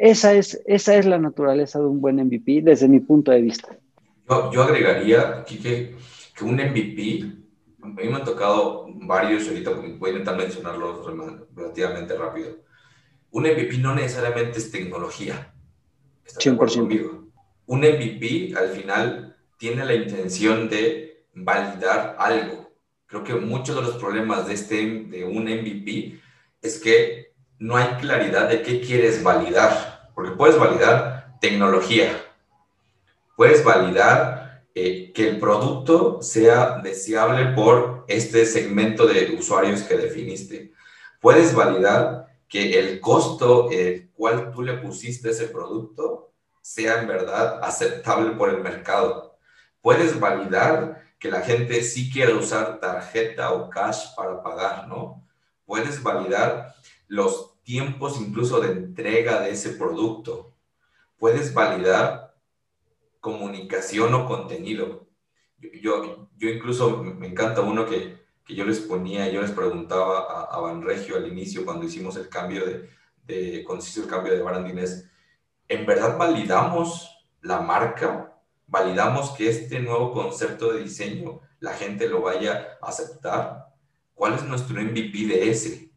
[0.00, 3.76] esa es, esa es la naturaleza de un buen MVP desde mi punto de vista.
[4.50, 7.26] Yo, agregaría que, que, un MVP,
[7.82, 11.04] a mí me han tocado varios, ahorita voy a intentar mencionarlos
[11.54, 12.56] relativamente rápido.
[13.30, 15.52] Un MVP no necesariamente es tecnología.
[16.26, 17.30] 100%.
[17.66, 22.72] Un MVP al final tiene la intención de validar algo.
[23.04, 26.18] Creo que muchos de los problemas de, este, de un MVP
[26.62, 29.89] es que no hay claridad de qué quieres validar,
[30.20, 32.12] porque puedes validar tecnología,
[33.38, 40.74] puedes validar eh, que el producto sea deseable por este segmento de usuarios que definiste,
[41.22, 47.58] puedes validar que el costo el cual tú le pusiste ese producto sea en verdad
[47.62, 49.38] aceptable por el mercado.
[49.80, 55.26] Puedes validar que la gente sí quiere usar tarjeta o cash para pagar, ¿no?
[55.64, 56.74] Puedes validar
[57.08, 60.56] los tiempos incluso de entrega de ese producto.
[61.16, 62.34] Puedes validar
[63.20, 65.06] comunicación o contenido.
[65.80, 70.56] Yo, yo, incluso me encanta uno que, que, yo les ponía, yo les preguntaba a,
[70.56, 72.88] a Banregio al inicio cuando hicimos el cambio de,
[73.24, 75.08] de cuando el cambio de Barandines,
[75.68, 78.36] ¿en verdad validamos la marca?
[78.66, 83.66] ¿Validamos que este nuevo concepto de diseño la gente lo vaya a aceptar?
[84.12, 85.89] ¿Cuál es nuestro MVP de ese?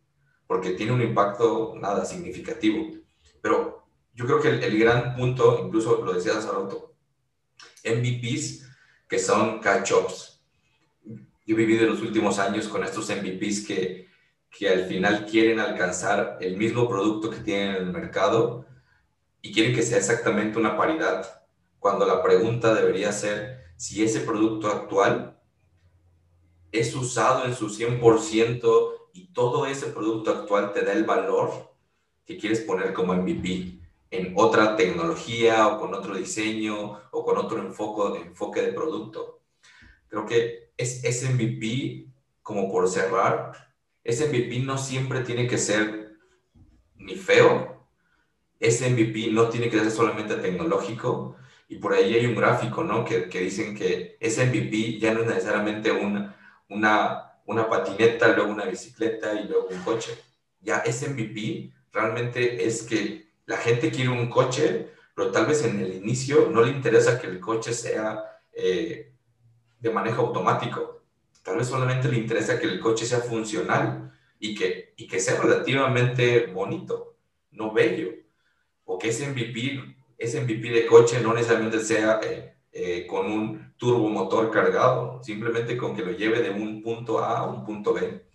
[0.53, 2.91] Porque tiene un impacto nada significativo.
[3.41, 6.93] Pero yo creo que el, gran punto, incluso lo decía Saroto,
[7.83, 8.69] MVPs
[9.07, 10.43] que son catch-ups.
[11.03, 11.15] Yo
[11.47, 14.09] he vivido en los últimos años con estos MVPs que,
[14.51, 18.67] que al final quieren alcanzar el mismo producto que tienen en el mercado
[19.41, 21.43] y quieren que sea exactamente una paridad,
[21.79, 25.35] cuando la pregunta debería ser si ese producto actual
[26.71, 31.73] es usado en su 100% y todo ese producto actual te da el valor
[32.25, 37.59] que quieres poner como MVP en otra tecnología o con otro diseño o con otro
[37.59, 39.41] enfoque, de producto.
[40.07, 42.07] Creo que es, ese MVP,
[42.41, 43.53] como por cerrar,
[44.03, 46.17] ese MVP no siempre tiene que ser
[46.95, 47.87] ni feo,
[48.59, 51.35] ese MVP no tiene que ser solamente tecnológico,
[51.67, 53.03] y por ahí hay un gráfico, ¿no?
[53.03, 56.37] Que, que dicen que ese MVP ya no es necesariamente una,
[56.69, 60.17] una una patineta, luego una bicicleta y luego un coche.
[60.61, 65.79] Ya ese MVP realmente es que la gente quiere un coche, pero tal vez en
[65.79, 69.13] el inicio no le interesa que el coche sea eh,
[69.79, 71.01] de manejo automático.
[71.43, 75.39] Tal vez solamente le interesa que el coche sea funcional y que, y que sea
[75.41, 77.17] relativamente bonito,
[77.51, 78.11] no bello.
[78.85, 83.75] O que ese MVP, ese MVP de coche no necesariamente sea eh, eh, con un
[83.77, 88.25] turbomotor cargado, simplemente con que lo lleve de un punto A a un punto B.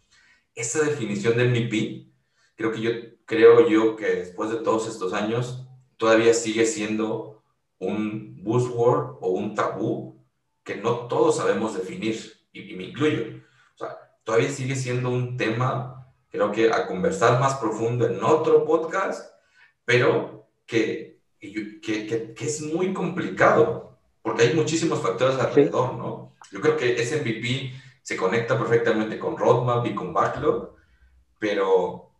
[0.55, 2.12] Esa definición de MVP,
[2.55, 2.90] creo que yo
[3.24, 7.42] creo yo que después de todos estos años todavía sigue siendo
[7.79, 10.24] un buzzword o un tabú
[10.62, 12.16] que no todos sabemos definir,
[12.53, 13.42] y, me incluyo.
[13.74, 18.64] O sea, todavía sigue siendo un tema, creo que a conversar más profundo en otro
[18.64, 19.35] podcast,
[19.85, 23.88] pero que, que, que, que es muy complicado
[24.22, 26.35] porque hay muchísimos factores alrededor, ¿no?
[26.50, 30.74] Yo creo que ese MVP se conecta perfectamente con roadmap y con backlog,
[31.38, 32.11] pero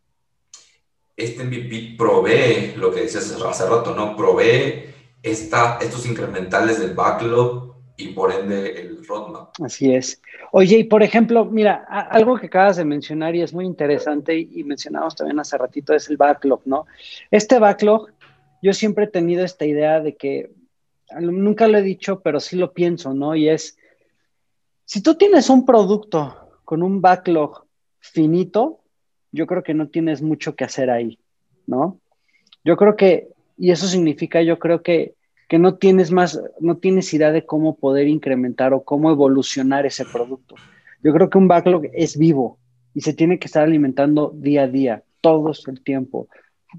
[1.17, 4.17] este MVP provee, lo que decías hace rato, ¿no?
[4.17, 4.85] Provee
[5.23, 9.51] esta, estos incrementales del backlog y por ende el roadmap.
[9.63, 10.23] Así es.
[10.53, 14.63] Oye, y por ejemplo, mira, algo que acabas de mencionar y es muy interesante y
[14.65, 16.87] mencionamos también hace ratito es el backlog, ¿no?
[17.31, 18.11] Este backlog,
[18.63, 20.53] yo siempre he tenido esta idea de que
[21.21, 23.35] nunca lo he dicho, pero sí lo pienso, ¿no?
[23.35, 23.77] Y es,
[24.85, 27.65] si tú tienes un producto con un backlog
[28.01, 28.81] finito,
[29.33, 31.19] yo creo que no tienes mucho que hacer ahí,
[31.67, 32.01] ¿no?
[32.65, 35.15] Yo creo que, y eso significa, yo creo que,
[35.49, 40.05] que no tienes más, no tienes idea de cómo poder incrementar o cómo evolucionar ese
[40.05, 40.57] producto.
[41.03, 42.59] Yo creo que un backlog es vivo
[42.95, 46.29] y se tiene que estar alimentando día a día, todo el tiempo,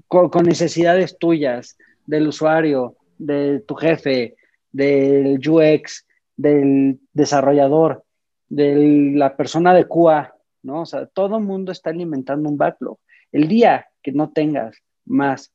[0.08, 4.36] con necesidades tuyas, del usuario, de tu jefe,
[4.72, 6.06] del UX,
[6.36, 8.04] del desarrollador,
[8.48, 10.82] de la persona de QA, ¿no?
[10.82, 12.98] O sea, todo el mundo está alimentando un backlog.
[13.30, 15.52] El día que no tengas más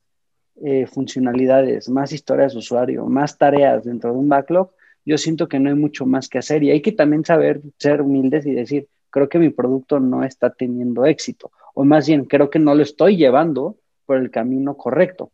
[0.63, 4.71] eh, funcionalidades, más historias de usuario, más tareas dentro de un backlog,
[5.03, 8.01] yo siento que no hay mucho más que hacer y hay que también saber ser
[8.01, 12.49] humildes y decir, creo que mi producto no está teniendo éxito, o más bien, creo
[12.49, 15.31] que no lo estoy llevando por el camino correcto.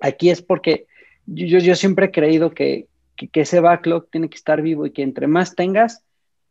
[0.00, 0.86] Aquí es porque
[1.26, 5.02] yo, yo siempre he creído que, que, ese backlog tiene que estar vivo y que
[5.02, 6.04] entre más tengas,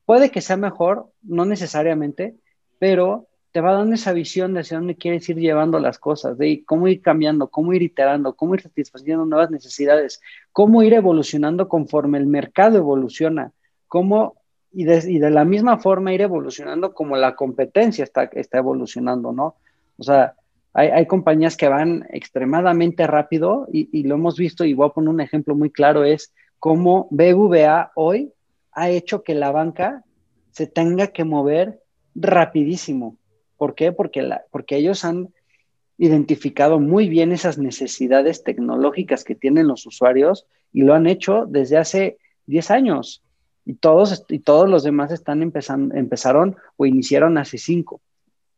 [0.05, 2.35] puede que sea mejor, no necesariamente,
[2.79, 6.63] pero te va dando esa visión de hacia dónde quieres ir llevando las cosas, de
[6.65, 12.17] cómo ir cambiando, cómo ir iterando, cómo ir satisfaciendo nuevas necesidades, cómo ir evolucionando conforme
[12.17, 13.53] el mercado evoluciona,
[13.87, 14.35] cómo
[14.73, 19.31] y de, y de la misma forma ir evolucionando como la competencia está, está evolucionando,
[19.31, 19.55] ¿no?
[19.97, 20.35] O sea,
[20.77, 25.21] hay, compañías que van extremadamente rápido y, lo hemos visto y voy a poner un
[25.21, 28.33] ejemplo muy claro, es cómo BVA hoy
[28.73, 30.03] ha hecho que la banca
[30.51, 31.79] se tenga que mover
[32.13, 33.15] rapidísimo.
[33.55, 33.93] ¿Por qué?
[33.93, 35.29] Porque, la, porque ellos han
[35.97, 41.77] identificado muy bien esas necesidades tecnológicas que tienen los usuarios y lo han hecho desde
[41.77, 43.23] hace 10 años.
[43.63, 48.01] Y todos, y todos los demás están empezando, empezaron o iniciaron hace 5.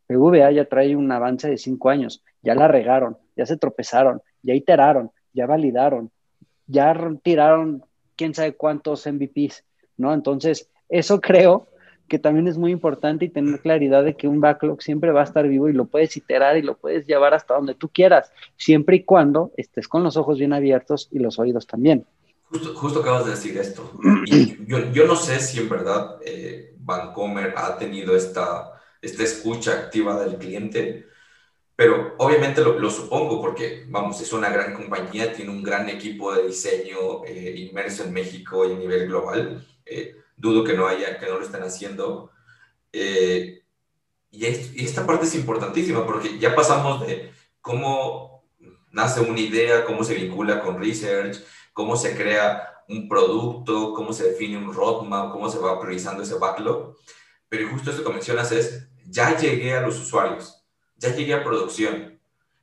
[0.07, 4.53] BVA ya trae un avance de cinco años, ya la regaron, ya se tropezaron, ya
[4.53, 6.11] iteraron, ya validaron,
[6.65, 7.83] ya tiraron
[8.15, 9.63] quién sabe cuántos MVPs,
[9.97, 10.13] ¿no?
[10.13, 11.67] Entonces, eso creo
[12.07, 15.25] que también es muy importante y tener claridad de que un backlog siempre va a
[15.25, 18.95] estar vivo y lo puedes iterar y lo puedes llevar hasta donde tú quieras, siempre
[18.95, 22.05] y cuando estés con los ojos bien abiertos y los oídos también.
[22.49, 23.91] Justo, acabas de decir esto.
[24.67, 30.37] yo, no sé si en verdad eh, Vancomer ha tenido esta esta escucha activa del
[30.37, 31.07] cliente,
[31.75, 36.47] pero obviamente lo, supongo porque, vamos, es una gran compañía, tiene un gran equipo de
[36.47, 39.63] diseño eh, inmerso en México y a nivel global.
[39.85, 42.31] Eh, dudo que no haya, que no lo estén haciendo.
[42.91, 43.61] Eh,
[44.31, 47.31] y, y, esta parte es importantísima porque ya pasamos de
[47.61, 48.43] cómo
[48.91, 51.37] nace una idea, cómo se vincula con research,
[51.73, 56.35] cómo se crea un producto, cómo se define un roadmap, cómo se va priorizando ese
[56.35, 56.95] backlog.
[57.49, 60.65] Pero justo esto que mencionas es, ya llegué a los usuarios,
[60.97, 62.19] ya llegué a producción,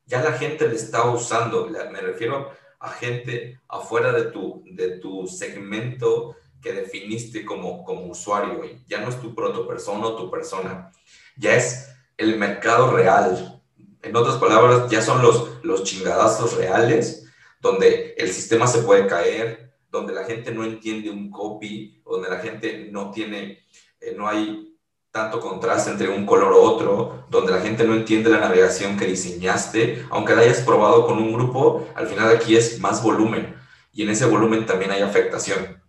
[0.07, 5.26] ya la gente le está usando, me refiero a gente afuera de tu, de tu
[5.26, 10.91] segmento que definiste como, como usuario, ya no es tu protopersona o tu persona,
[11.37, 13.62] ya es el mercado real.
[14.03, 17.26] En otras palabras, ya son los, los chingadazos reales,
[17.61, 22.39] donde el sistema se puede caer, donde la gente no entiende un copy, donde la
[22.39, 23.64] gente no tiene,
[24.01, 24.74] eh, no hay
[25.14, 29.06] tanto contraste entre un color u otro, donde la gente no entiende la navegación que
[29.06, 33.54] diseñaste, aunque la hayas probado con un grupo, al final aquí es más volumen
[33.92, 35.80] y en ese volumen también hay afectación.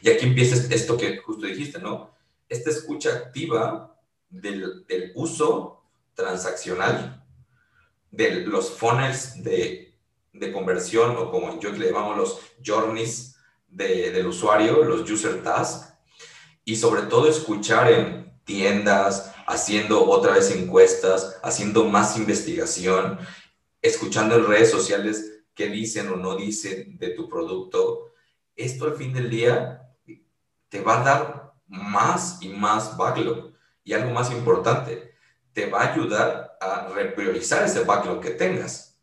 [0.00, 2.14] Y aquí empieza esto que justo dijiste, ¿no?
[2.48, 3.98] Esta escucha activa
[4.30, 5.82] del, del uso
[6.14, 7.26] transaccional,
[8.12, 9.98] de los funnels de,
[10.32, 15.94] de conversión o como yo le llamamos los journeys del usuario, los user tasks,
[16.64, 23.18] y sobre todo escuchar en tiendas, haciendo otra vez encuestas, haciendo más investigación,
[23.82, 28.12] escuchando en redes sociales qué dicen o no dicen de tu producto.
[28.54, 29.82] Esto al fin del día
[30.68, 33.52] te va a dar más y más backlog.
[33.84, 35.14] Y algo más importante,
[35.52, 38.98] te va a ayudar a repriorizar ese backlog que tengas.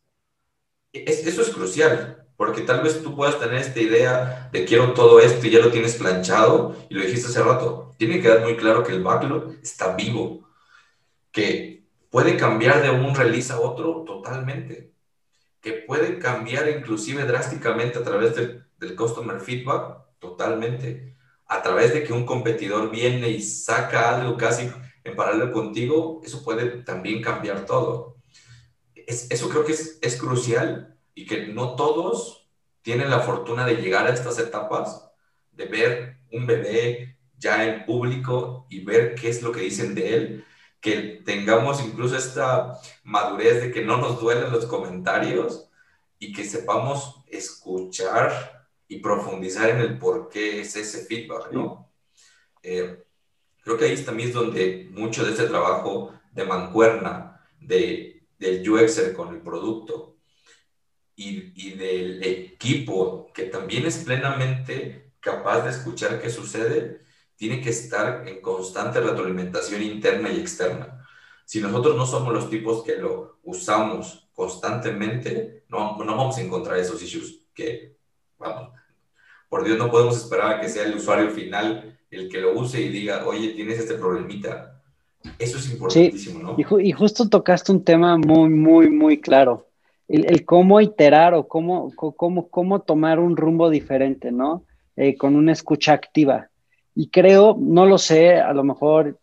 [0.91, 5.47] eso es crucial, porque tal vez tú puedas tener esta idea de quiero todo esto
[5.47, 7.95] y ya lo tienes planchado y lo dijiste hace rato.
[7.97, 10.49] Tiene que quedar muy claro que el backlog está vivo,
[11.31, 14.91] que puede cambiar de un release a otro totalmente,
[15.61, 21.15] que puede cambiar inclusive drásticamente a través del, del customer feedback totalmente,
[21.47, 24.69] a través de que un competidor viene y saca algo casi
[25.05, 28.17] en paralelo contigo, eso puede también cambiar todo.
[28.93, 32.47] eso creo que es, es crucial y que no todos
[32.81, 35.09] tienen la fortuna de llegar a estas etapas,
[35.51, 40.15] de ver un bebé ya en público y ver qué es lo que dicen de
[40.15, 40.45] él,
[40.81, 45.69] que tengamos incluso esta madurez de que no nos duelen los comentarios
[46.19, 51.89] y que sepamos escuchar y profundizar en el por qué es ese feedback, ¿no?
[52.61, 53.03] Eh,
[53.63, 59.13] creo que ahí también es donde mucho de este trabajo de mancuerna, de, del UXer
[59.13, 60.12] con el producto
[61.15, 66.99] y, y del equipo que también es plenamente capaz de escuchar qué sucede,
[67.35, 71.05] tiene que estar en constante retroalimentación interna y externa.
[71.45, 76.77] Si nosotros no somos los tipos que lo usamos constantemente, no, no vamos a encontrar
[76.77, 77.97] esos issues que,
[78.37, 78.71] vamos,
[79.49, 82.81] por Dios no podemos esperar a que sea el usuario final el que lo use
[82.81, 84.81] y diga, oye, tienes este problemita.
[85.39, 86.79] Eso es importantísimo, ¿no?
[86.79, 89.67] Y, justo tocaste un tema muy, muy, muy claro.
[90.13, 94.63] El, cómo iterar o cómo, cómo, cómo tomar un rumbo diferente, ¿no?
[94.95, 96.49] Eh, con una escucha activa.
[96.93, 99.17] Y creo, no lo sé, a lo mejor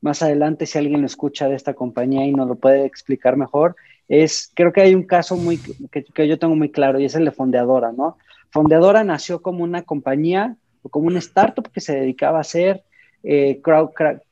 [0.00, 3.74] más adelante si alguien lo escucha de esta compañía y nos lo puede explicar mejor,
[4.08, 5.58] es, creo que hay un caso muy,
[5.90, 8.16] que, yo tengo muy claro y es el de Fondeadora, ¿no?
[8.50, 12.82] Fondeadora nació como una compañía o como una startup que se dedicaba a hacer
[13.22, 13.60] eh,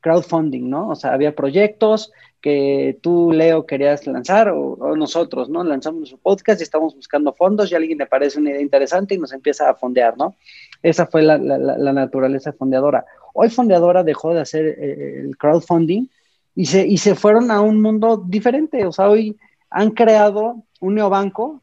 [0.00, 0.88] crowdfunding, ¿no?
[0.90, 5.64] O sea, había proyectos que tú, Leo, querías lanzar o, nosotros, ¿no?
[5.64, 9.18] Lanzamos su podcast y estamos buscando fondos y alguien le parece una idea interesante y
[9.18, 10.36] nos empieza a fondear, ¿no?
[10.82, 13.04] Esa fue la, naturaleza fondeadora.
[13.34, 16.06] Hoy fondeadora dejó de hacer eh, el crowdfunding
[16.54, 18.86] y se, y se fueron a un mundo diferente.
[18.86, 19.36] O sea, hoy
[19.70, 21.62] han creado un neobanco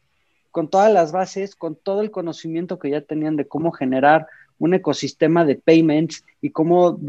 [0.52, 4.28] con todas las bases, con todo el conocimiento que ya tenían de cómo generar
[4.60, 7.00] un ecosistema de payments y cómo,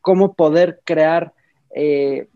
[0.00, 1.32] cómo poder crear
[1.74, 2.28] eh,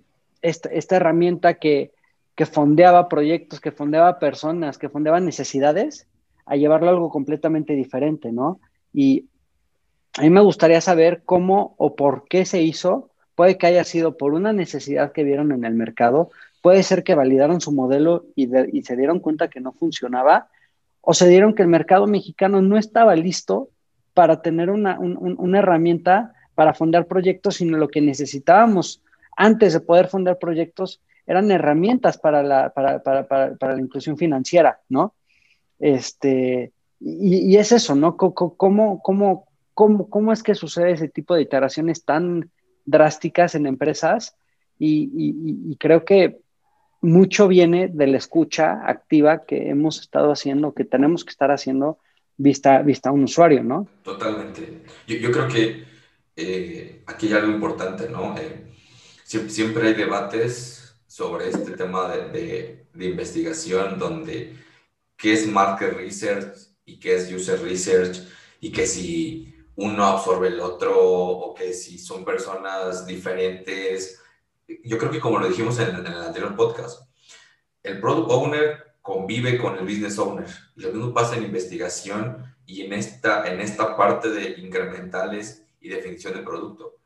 [0.42, 1.92] esta, herramienta que,
[2.34, 6.06] que fondeaba proyectos, que fondeaba personas, que fondeaba necesidades,
[6.46, 8.60] a llevarlo a algo completamente diferente, ¿no?
[8.92, 9.26] Y
[10.16, 13.10] a mí me gustaría saber cómo o por qué se hizo.
[13.34, 16.30] Puede que haya sido por una necesidad que vieron en el mercado,
[16.62, 20.48] puede ser que validaron su modelo y, y se dieron cuenta que no funcionaba,
[21.00, 23.68] o se dieron que el mercado mexicano no estaba listo
[24.18, 24.98] para tener una,
[25.56, 29.00] herramienta para fundar proyectos, sino lo que necesitábamos
[29.36, 35.14] antes de poder fundar proyectos eran herramientas para la, para, la inclusión financiera, ¿no?
[35.78, 38.16] Este, y, es eso, ¿no?
[38.16, 42.50] ¿Cómo, cómo, cómo, es que sucede ese tipo de iteraciones tan
[42.86, 44.34] drásticas en empresas?
[44.80, 46.40] Y, creo que
[47.00, 51.98] mucho viene de la escucha activa que hemos estado haciendo, que tenemos que estar haciendo
[52.38, 53.86] vista, vista a un usuario, ¿no?
[54.02, 54.84] Totalmente.
[55.06, 55.84] Yo, yo creo que
[56.36, 58.34] eh, aquí hay algo importante, ¿no?
[58.38, 58.72] Eh,
[59.24, 64.56] siempre, hay debates sobre este tema de, de, investigación donde
[65.16, 68.20] qué es market research y qué es user research
[68.60, 74.20] y que si uno absorbe el otro o que si son personas diferentes.
[74.84, 77.02] Yo creo que como lo dijimos en, en el anterior podcast,
[77.82, 80.46] el product owner convive con el business owner.
[80.76, 86.34] Lo mismo pasa en investigación y en esta, en esta parte de incrementales y definición
[86.34, 86.98] de producto.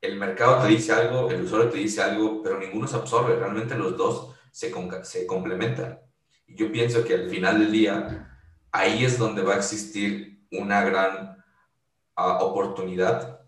[0.00, 3.36] El mercado te dice algo, el usuario te dice algo, pero ninguno se absorbe.
[3.36, 6.00] Realmente los dos se, se complementan.
[6.48, 8.28] Y yo pienso que al final del día,
[8.72, 11.36] ahí es donde va a existir una gran
[12.16, 13.42] ah, oportunidad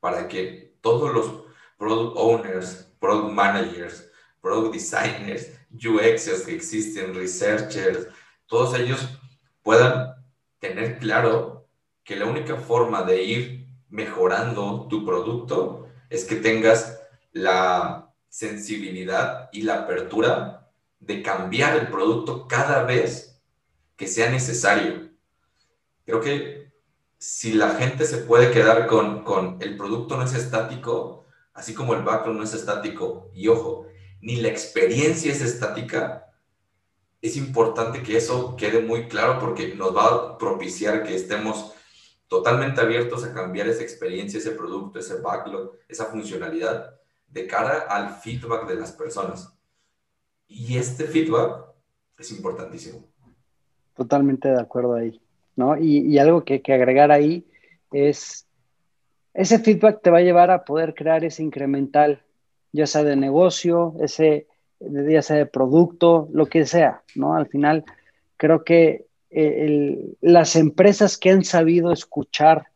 [0.00, 1.44] para que todos los
[1.76, 4.10] product owners, product managers,
[4.40, 8.08] product designers, UXers que existen, researchers,
[8.46, 9.08] todos ellos
[9.62, 10.14] puedan
[10.58, 11.68] tener claro
[12.04, 17.00] que la única forma de ir mejorando tu producto es que tengas
[17.32, 23.40] la sensibilidad y la apertura de cambiar el producto cada vez
[23.96, 25.10] que sea necesario.
[26.04, 26.72] Creo que
[27.18, 31.94] si la gente se puede quedar con, con el producto no es estático, así como
[31.94, 33.87] el backlog no es estático, y ojo,
[34.20, 36.28] ni la experiencia es estática,
[37.20, 41.74] es importante que eso quede muy claro porque nos va a propiciar que estemos
[42.28, 46.94] totalmente abiertos a cambiar esa experiencia, ese producto, ese backlog, esa funcionalidad
[47.26, 49.52] de cara al feedback de las personas.
[50.46, 51.64] Y este feedback
[52.18, 53.04] es importantísimo.
[53.94, 55.20] Totalmente de acuerdo ahí,
[55.56, 55.76] ¿no?
[55.76, 57.46] Y, algo que, que agregar ahí
[57.90, 58.46] es,
[59.34, 62.22] ese feedback te va a llevar a poder crear ese incremental,
[62.78, 64.46] ya sea de negocio, ese,
[64.78, 67.34] ya sea de producto, lo que sea, ¿no?
[67.34, 67.84] Al final,
[68.36, 72.68] creo que eh, las empresas que han sabido escuchar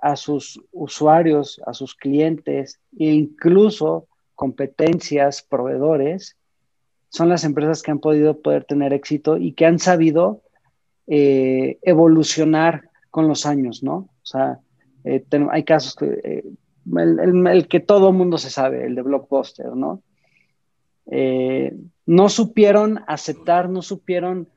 [0.00, 6.38] a sus usuarios, a sus clientes e incluso competencias, proveedores,
[7.10, 10.40] son las empresas que han podido poder tener éxito y que han sabido
[11.06, 14.08] eh, evolucionar con los años, ¿no?
[14.22, 14.60] O sea,
[15.04, 16.44] eh, hay casos que,
[16.96, 20.02] el, que todo mundo se sabe, el de Blockbuster, ¿no?
[22.06, 24.48] no supieron aceptar, no supieron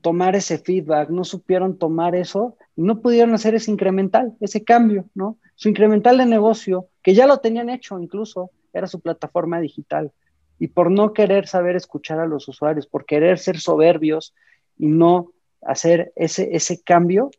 [0.00, 5.36] tomar ese feedback, no supieron tomar eso no pudieron hacer ese incremental, ese cambio, ¿no?
[5.56, 10.12] Su incremental de negocio, que ya lo tenían hecho incluso, era su plataforma digital.
[10.60, 14.32] Y por no querer saber escuchar a los usuarios, por querer ser soberbios
[14.78, 17.32] y no hacer ese, ese cambio,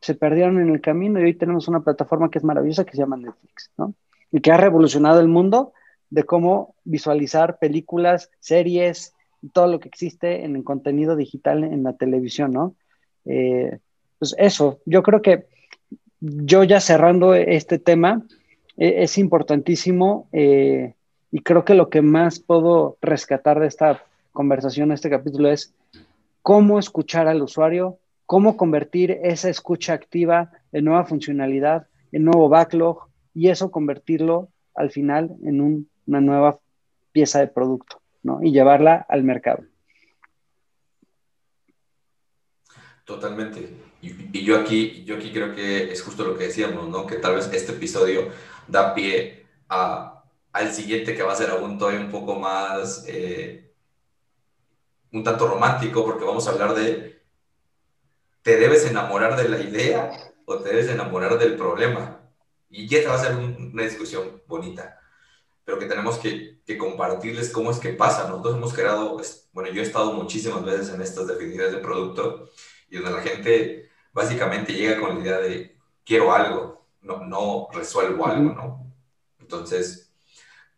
[0.00, 2.98] se perdieron en el camino y hoy tenemos una plataforma que es maravillosa que se
[2.98, 3.94] llama Netflix, ¿no?
[4.30, 5.72] Y que ha revolucionado el mundo
[6.10, 9.14] de cómo visualizar películas, series,
[9.52, 12.74] todo lo que existe en el contenido digital en la televisión, ¿no?
[13.24, 13.78] Eh,
[14.18, 15.46] pues eso, yo creo que
[16.20, 18.24] yo ya cerrando este tema,
[18.76, 20.94] e, es importantísimo eh,
[21.30, 25.74] y creo que lo que más puedo rescatar de esta conversación, este capítulo, es
[26.42, 27.98] cómo escuchar al usuario,
[28.28, 34.90] cómo convertir esa escucha activa en nueva funcionalidad, en nuevo backlog y eso convertirlo al
[34.90, 36.58] final en una nueva
[37.10, 38.02] pieza de producto
[38.42, 39.64] y llevarla al mercado.
[43.06, 43.66] Totalmente.
[44.02, 47.06] Y, yo, aquí, yo aquí creo que es justo lo que decíamos, ¿no?
[47.06, 48.28] que tal vez este episodio
[48.66, 53.72] da pie al siguiente que va a ser aún todavía un poco más, eh,
[55.12, 57.17] un tanto romántico, porque vamos a hablar de,
[58.48, 60.10] ¿te debes enamorar de la idea
[60.46, 62.22] o te debes enamorar del problema?
[62.70, 64.98] Y ya va a ser una discusión bonita
[65.66, 68.26] pero que tenemos que, que, compartirles cómo es que pasa.
[68.26, 69.20] Nosotros hemos creado,
[69.52, 72.48] bueno, yo he estado muchísimas veces en estas definiciones de producto
[72.88, 75.76] y donde la gente básicamente llega con la idea de
[76.06, 78.94] quiero algo, no, no resuelvo algo, ¿no?
[79.40, 80.10] Entonces,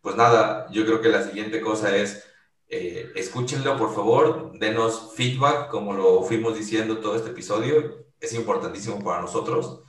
[0.01, 2.25] pues nada, yo creo que la siguiente cosa es,
[2.73, 8.97] eh, escúchenlo por favor, denos feedback, como lo fuimos diciendo todo este episodio, es importantísimo
[9.03, 9.81] para nosotros.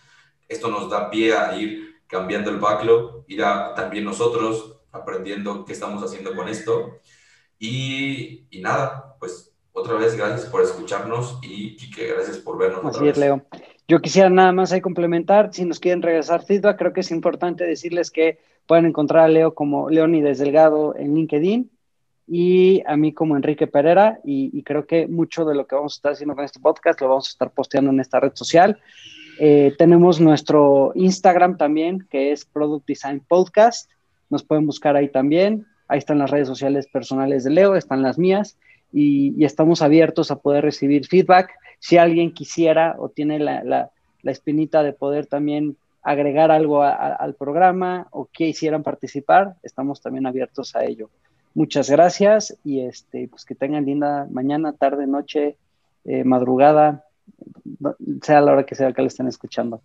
[0.49, 5.73] Esto nos da pie a ir cambiando el backlog, ir a también nosotros aprendiendo qué
[5.73, 6.99] estamos haciendo con esto.
[7.57, 12.97] Y, y nada, pues otra vez gracias por escucharnos y gracias por vernos.
[12.97, 13.47] Así es, Leo.
[13.87, 17.65] Yo quisiera nada más ahí complementar, si nos quieren regresar feedback, creo que es importante
[17.65, 21.72] decirles que pueden encontrar a Leo como Leonides Delgado en LinkedIn
[22.27, 25.97] y a mí como Enrique Pereira y, creo que mucho de lo que vamos a
[25.97, 28.79] estar haciendo con este podcast lo vamos a estar posteando en esta red social.
[29.39, 33.91] Eh, tenemos nuestro Instagram también, que es Product Design Podcast
[34.33, 35.67] nos pueden buscar ahí también.
[35.89, 38.57] Ahí están las redes sociales personales de Leo, están las mías
[38.91, 41.51] y, estamos abiertos a poder recibir feedback.
[41.79, 43.91] Si alguien quisiera o tiene la,
[44.25, 50.85] espinita de poder también agregar algo al programa o quisieran participar, estamos también abiertos a
[50.85, 51.11] ello.
[51.55, 55.59] Muchas gracias y este, pues que tengan linda mañana, tarde, noche,
[56.05, 57.05] eh, madrugada,
[58.23, 59.83] sea la hora que sea que le estén escuchando.